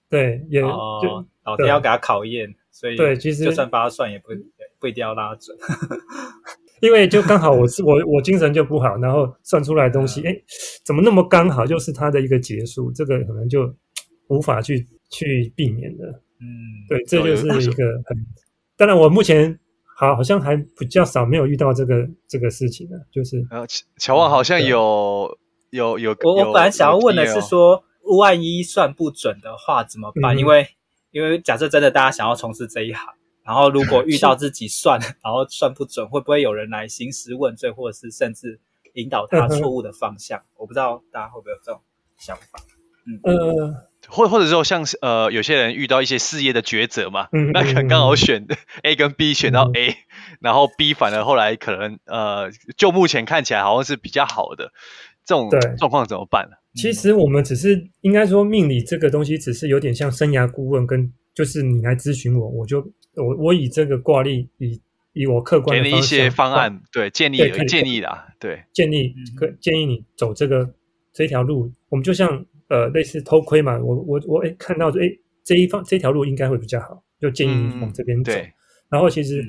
[0.10, 0.68] 对，也就
[1.44, 4.28] 老天要给他考验，所以对，其实就算把他算，也不
[4.80, 5.58] 不一定要拉准，
[6.82, 10.36] 因为就刚好我是我我精神就不好，然后算出来的东西，哎，
[10.86, 12.92] 怎么那么刚好就是他的一个结束？
[12.92, 13.74] 这个可能就
[14.28, 16.06] 无法去去避免的。
[16.42, 16.48] 嗯，
[16.88, 18.18] 对，这就是一个很，
[18.78, 19.60] 当然我目前
[19.98, 23.66] 好好像还比较少没有遇到这个这个事情呢，就是，呃，
[23.98, 25.38] 乔旺好像有
[25.72, 27.84] 有有，我我本来想要问的是说，
[28.20, 30.38] 万一算不准的话怎么办？
[30.38, 30.66] 因为
[31.12, 33.06] 因为假设真的大家想要从事这一行，
[33.50, 38.60] 然后如果遇到自己算 然后算不准，会不会有人来兴师问罪，或者是甚至
[38.94, 40.44] 引导他错误的方向？
[40.56, 41.82] 我不知道大家会不会有这种
[42.20, 42.60] 想法？
[43.08, 43.90] 嗯呃。
[44.08, 48.48] 或或者说像是呃有些人遇到一些事业的抉择嘛，嗯、那可能刚好选
[48.82, 49.96] A 跟 B 选到 A，、嗯、
[50.40, 54.72] 然后 B 反而后来可能呃就目前看起来好像是比较好的
[55.26, 56.56] 这种状况怎么办呢？
[56.76, 62.80] 其实我们只是应该说命理这个东西只是有点像生涯顾问，跟就是你来咨询我，我就
[63.16, 64.82] 我我以这个挂历以
[65.14, 69.16] 以我客观的给你一些方案，对建议建议的对建议
[69.62, 70.74] 建议你走这个
[71.14, 72.46] 这条路，我们就像。
[72.72, 75.10] 呃，类似偷窥嘛，我我我哎，看到说哎，
[75.44, 78.32] 这一方这条路应该会比较好，就建议你往这边走。
[78.32, 78.46] 嗯、
[78.92, 79.44] 然后其实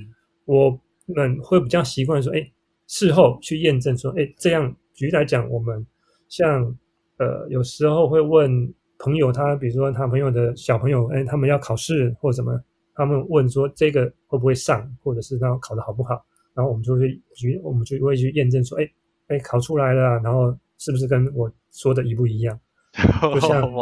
[0.47, 0.70] 我
[1.05, 2.51] 们会比较习惯说，哎，
[2.86, 5.86] 事后去验证说，哎，这样举例来讲，我们
[6.30, 6.74] 像
[7.18, 8.72] 呃有时候会问
[9.03, 12.62] 朋友他，比如说他朋友的小朋友，哎，他们要考试或什么，
[12.94, 16.22] 他们问说这个会不会上，或者是他考的好不好，
[16.55, 18.88] 然后我们就会去，我们就会去验证说，哎
[19.28, 22.61] 哎，考出来了，然后是不是跟我说的一不一样？
[23.32, 23.72] 就像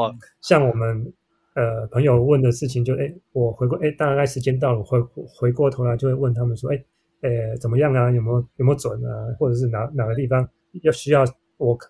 [0.40, 1.12] 像我们
[1.54, 6.84] 呃朋友问的事情就，就哎我回过哎大概时间到了，我回回过头来就会问他们说，哎
[7.22, 8.10] 呃怎么样啊？
[8.12, 9.34] 有没有有没有准啊？
[9.38, 10.48] 或者是哪哪个地方
[10.82, 11.24] 要需要
[11.56, 11.88] 我去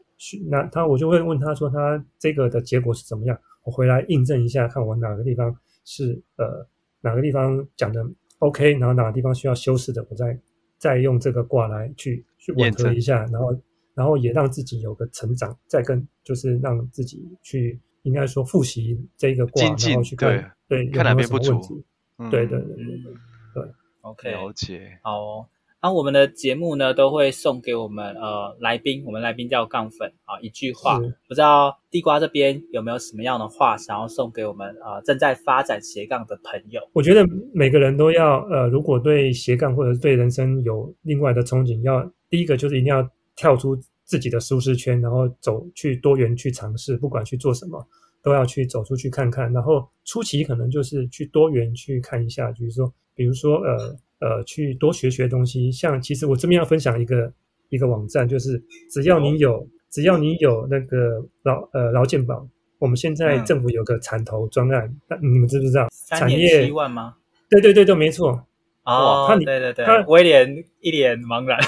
[0.49, 3.39] 那他我就会问他说他这个的结果是怎么样？
[3.65, 5.55] 我回来印证一下，看我哪个地方
[5.85, 6.67] 是呃
[7.01, 8.05] 哪个地方讲的
[8.39, 10.39] OK，然后哪个地方需要修饰的，我再
[10.79, 13.57] 再用这个卦来去去吻合一下，然后。
[13.95, 21.83] 然后也让自己有个成长，再跟就是让自己去应该说复习这个卦，然后去看对，对看哪边不足，
[22.19, 23.13] 嗯、对对对对对，
[23.55, 25.49] 对，OK，了解，好哦。
[25.81, 30.99] 那、啊、我们的节目呢，都会送给我们呃来宾，我们来宾叫杠粉啊，一句话，
[31.29, 36.83] 不知道地瓜这边有没有什么样的话想要送给我们呃正在发展斜杠的朋友？
[36.95, 37.25] 我觉得
[37.55, 47.87] 每个人都要呃，如果对斜杠或者是对人生有另外的憧憬，要第一个就是一定要跳出自己的舒适圈，然后走去多元去尝试，不管去做什么，
[48.21, 49.53] 都要去走出去看看。
[49.53, 53.97] 然后初期可能就是去多元去看一下，比如说，比如说呃。
[54.21, 55.71] 呃，去多学学东西。
[55.71, 57.33] 像其实我这边要分享一个
[57.69, 62.47] 一个网站，就是只要你有只要你有那个劳呃劳健保，
[62.79, 65.89] 我们现在政府有个产投专案，那、嗯、你们知不知道？
[66.09, 67.15] 产业七万吗？
[67.49, 68.45] 对对对对，没错。
[68.85, 71.59] 哦，他里对对对，它威廉一脸茫然。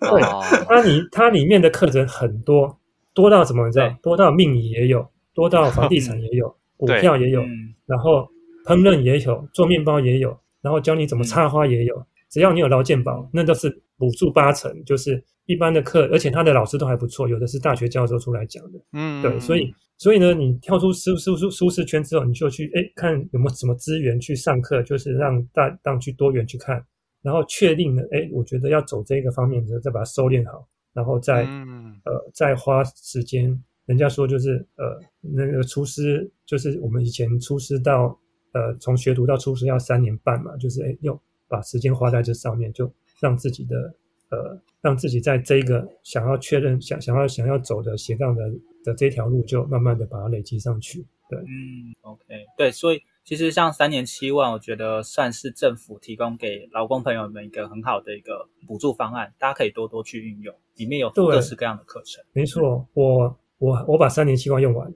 [0.00, 0.20] 对，
[0.66, 2.78] 它里它里面的课程很多，
[3.14, 3.96] 多到什么你知道？
[4.02, 7.42] 多到命理也有，多到房地产也有， 股票也有，
[7.86, 8.28] 然后
[8.66, 10.38] 烹饪也有，做面包也有。
[10.60, 26.84] 然后教你怎么插花也有，嗯、只要你有劳健保，那都是补助八成，就是一般的课，而且他的老师都还不错，有的是大学教授出来讲的，嗯，对，所以所以呢，你跳出舒舒舒舒适圈之后，你就去哎看有没有什么资源去上课，就是让大让去多元去看，
[27.22, 33.56] 然后确定了，哎，我觉得要走这个方面的，再把它收敛好，然后再、嗯、呃再花时间，
[33.86, 38.18] 人家说就是呃那个厨师，就是我们以前厨师到。
[38.52, 41.18] 呃，从学徒到出师要三年半嘛，就是哎，又
[41.48, 42.90] 把时间花在这上面，就
[43.20, 43.94] 让自己的
[44.30, 48.42] 呃，让自己在这一个想要确认、想想要想要走的斜杠的
[48.84, 51.06] 的这条路，就慢慢的把它累积上去。
[51.28, 52.24] 对，嗯，OK，
[52.56, 62.24] 对，所以其实像三年七万，我觉得算是政府提供给劳工朋友们一个很好的一个补助方案，大家可以多多去运用，里面有各式各样的课程。
[62.32, 64.90] 没错，我我我把三年七万用完，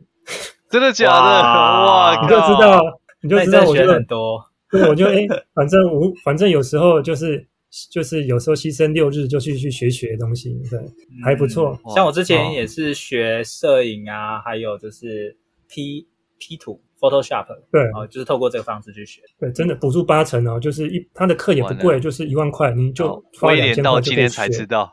[0.70, 1.20] 真的假的？
[1.20, 2.80] 哇，哇你就知道。
[3.22, 7.46] 你就知道，我觉得很多，对，我就哎，反正无，反正有时候就是
[7.90, 10.78] 就是有时候牺牲六日就去去学学东西，对，
[11.24, 11.78] 还不错。
[11.94, 15.36] 像我之前也是学摄影啊，还有就是
[15.68, 16.06] P
[16.38, 19.22] P 图 Photoshop，对，哦，就是透过这个方式去学。
[19.38, 24.00] 对，真的补助八成哦，就是一他的课也不贵，就是一万块，你就花两千块就可以学。
[24.00, 24.92] 到今天才知道，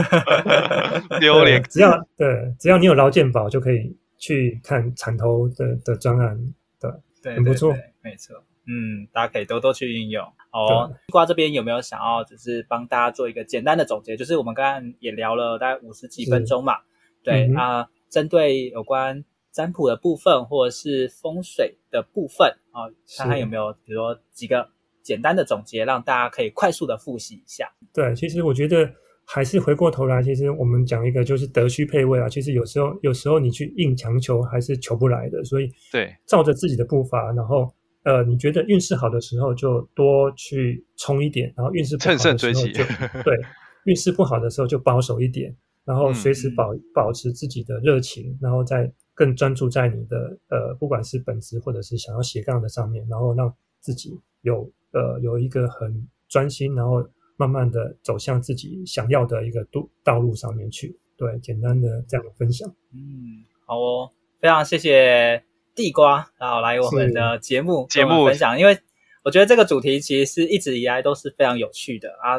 [1.20, 1.62] 丢脸。
[1.64, 6.38] 只要对，只要你有劳健保就可以去看产投的的专案，
[6.80, 6.90] 对。
[7.22, 8.34] 对，很不错，没错，
[8.66, 10.24] 嗯，大家可以多多去应用。
[10.52, 14.16] 哦，地瓜这边有没有想要，就是帮大家做一个简单的总结？
[14.16, 16.78] 就是我们刚刚也聊了大概五十几分钟嘛，
[17.22, 24.68] 对啊，针对有关占卜的部分或者是风水的部分啊，看看有没有，比如说几个
[25.02, 27.72] 简单的总结，让大家可以快速的复习一下。
[27.94, 28.92] 对，其实我觉得。
[29.24, 32.28] 还是回过头来，其实我们讲一个就是德需配位啊。
[32.28, 35.42] 其实有时候，有时候你去硬强求，还是求不来的。
[35.44, 42.78] 所以，对，照着自己的步伐，然后，呃，你觉得运势好的时候就多去冲一点，然后运势不好的时候就乘胜追击，
[43.24, 43.38] 对，
[43.86, 45.54] 运势不好的时候就保守一点，
[45.84, 57.08] 然后随时保、嗯、保持自己的热情，然后再更专注在你的呃，不管是本职或者是想要斜杠的上面，然后让自己有呃有一个很专心，然后。
[57.42, 62.68] 慢慢的走向自己想要的一个道道路上面去，对，简单的这样的分享。
[62.94, 65.42] 嗯，好哦，非常谢谢
[65.74, 68.78] 地瓜，然后来我们的节目节目分享，因为
[69.24, 72.38] 我觉得这个主题其实是一直以来都是非常有趣的啊。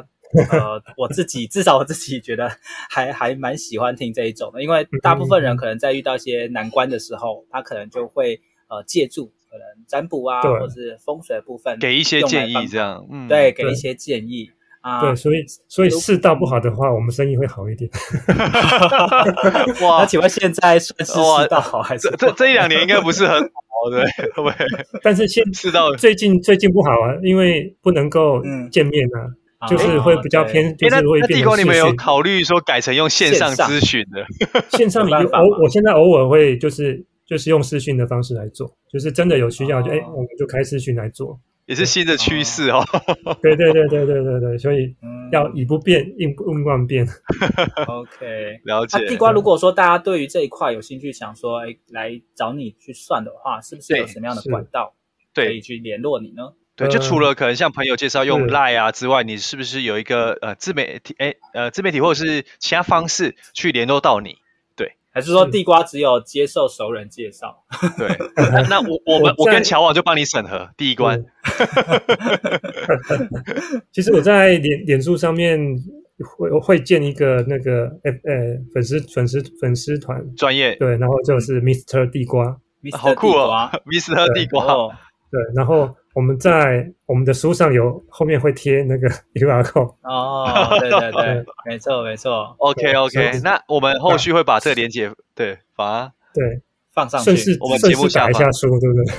[0.49, 2.49] 呃，我自己至少我自己觉得
[2.89, 8.39] 还还蛮喜欢听这一种的，因为大部分人可能在遇到一些难关的时候，他可能就会
[8.69, 14.49] 呃借助可能占卜啊，或者是风水的部分，给一些建议，这样，嗯，对，给一些建议。
[14.83, 15.37] 啊，对，所以
[15.69, 17.89] 所以世道不好的话，我们生意会好一点。
[19.81, 24.03] 哇，那请问现在算是世道好还是这 这一两年应该不是很好，对
[24.35, 24.55] 不对？
[25.01, 31.21] 但是现世道最近最近不好啊，因为不能够见面啊，就是会比较偏，就是会变。
[31.21, 34.25] 那地瓜你们有考虑说改成用线上咨询的？
[34.77, 41.39] 线上你偶我现在偶尔会就是就是用视讯的方式来做，就是真的有需要就哎，我们就开视讯来做。
[41.65, 42.83] 也是新的趋势哦。
[43.41, 44.95] 对对对对对对对，所以
[45.31, 47.07] 要以不变应应万变。
[47.87, 48.97] OK，了解。
[48.99, 54.93] 那地瓜，如果说大家对于这一块有兴趣，想说哎来找你去算的话，是不是有什么样的管道
[55.33, 56.53] 可以去联络你呢？
[56.75, 64.37] 对，就除了可能像朋友介绍用 Line 啊之外，你是不是有一个呃自媒体哎呃自媒体或者是其他方式去联络到你？
[65.13, 67.63] 还是说地瓜只有接受熟人介绍？
[67.97, 68.07] 对，
[68.67, 71.23] 那我我们我跟乔网就帮你审核第一关。
[73.93, 75.59] 其实我在脸脸书上面
[76.37, 80.19] 会会建一个那个呃呃粉丝粉丝粉丝团。
[80.35, 80.75] 专业。
[80.77, 82.57] 对，然后就是 Mr 地瓜，
[82.97, 84.65] 好酷哦， Mister 地瓜，
[85.29, 96.61] 对，然后我们在我们的书上有后面会贴那个 QR code 哦，对对对，没错没错，OK OK，那我们后续会把这个连接对把对。
[96.93, 99.15] 放上去，顺势我们节目打一下书，对不对？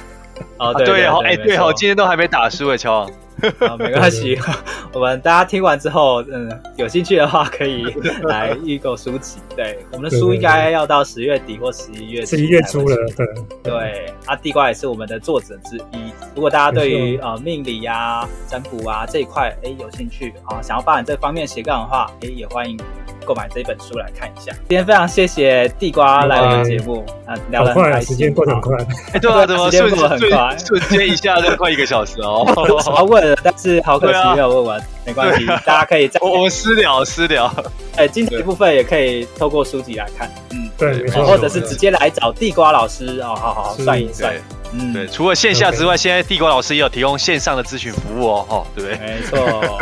[0.59, 3.11] 哦对哦，哎对哦，今天都还没打书哎，乔王。
[3.67, 4.39] 啊，没关系，
[4.93, 7.85] 我们大家听完之后，嗯，有兴趣的话可以
[8.25, 9.39] 来预购书籍。
[9.57, 12.97] 对，我们的书应该要到十月底或十一月，十一月初了。
[13.17, 13.27] 对
[13.63, 16.13] 对，啊，地瓜也是我们的作者之一。
[16.35, 22.79] 如果大家对于呃命理呀、占卜啊这一块，哎，有兴趣啊，想要发展这方面斜杠的话，哎，也欢迎。
[23.25, 24.53] 购买这本书来看一下。
[24.69, 28.77] 今天非常谢谢地瓜来我们节目，啊，聊得很开心，时间过得很快。
[29.13, 30.57] 哎，对啊，怎么 时间过得很快？
[30.59, 32.45] 瞬间一下就快一个小时哦。
[32.57, 37.53] 我要问了，但是好可惜没有问完，没关系，大家可以再我们私聊私聊。
[37.97, 44.33] 哎，精彩部分也可以透过书籍来看，嗯，对，或者是直接来找地瓜老师哦，好好算一算。
[44.73, 48.99] 嗯，对，除了线下之外，现在地瓜老师也有提供线上的咨询服务哦，哈，对不对？
[49.07, 49.79] 没错。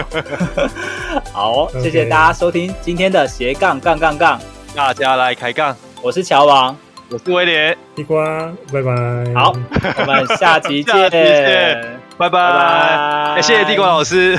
[1.33, 4.39] 好， 谢谢大家收听今天的斜杠杠杠杠，
[4.75, 5.75] 大家来开杠。
[6.03, 6.77] 我是乔王，
[7.09, 8.93] 我是威廉，地瓜，拜拜。
[9.35, 9.55] 好，
[9.99, 11.11] 我们下期见，
[12.19, 13.41] 拜拜。
[13.41, 14.39] 谢谢地瓜老师。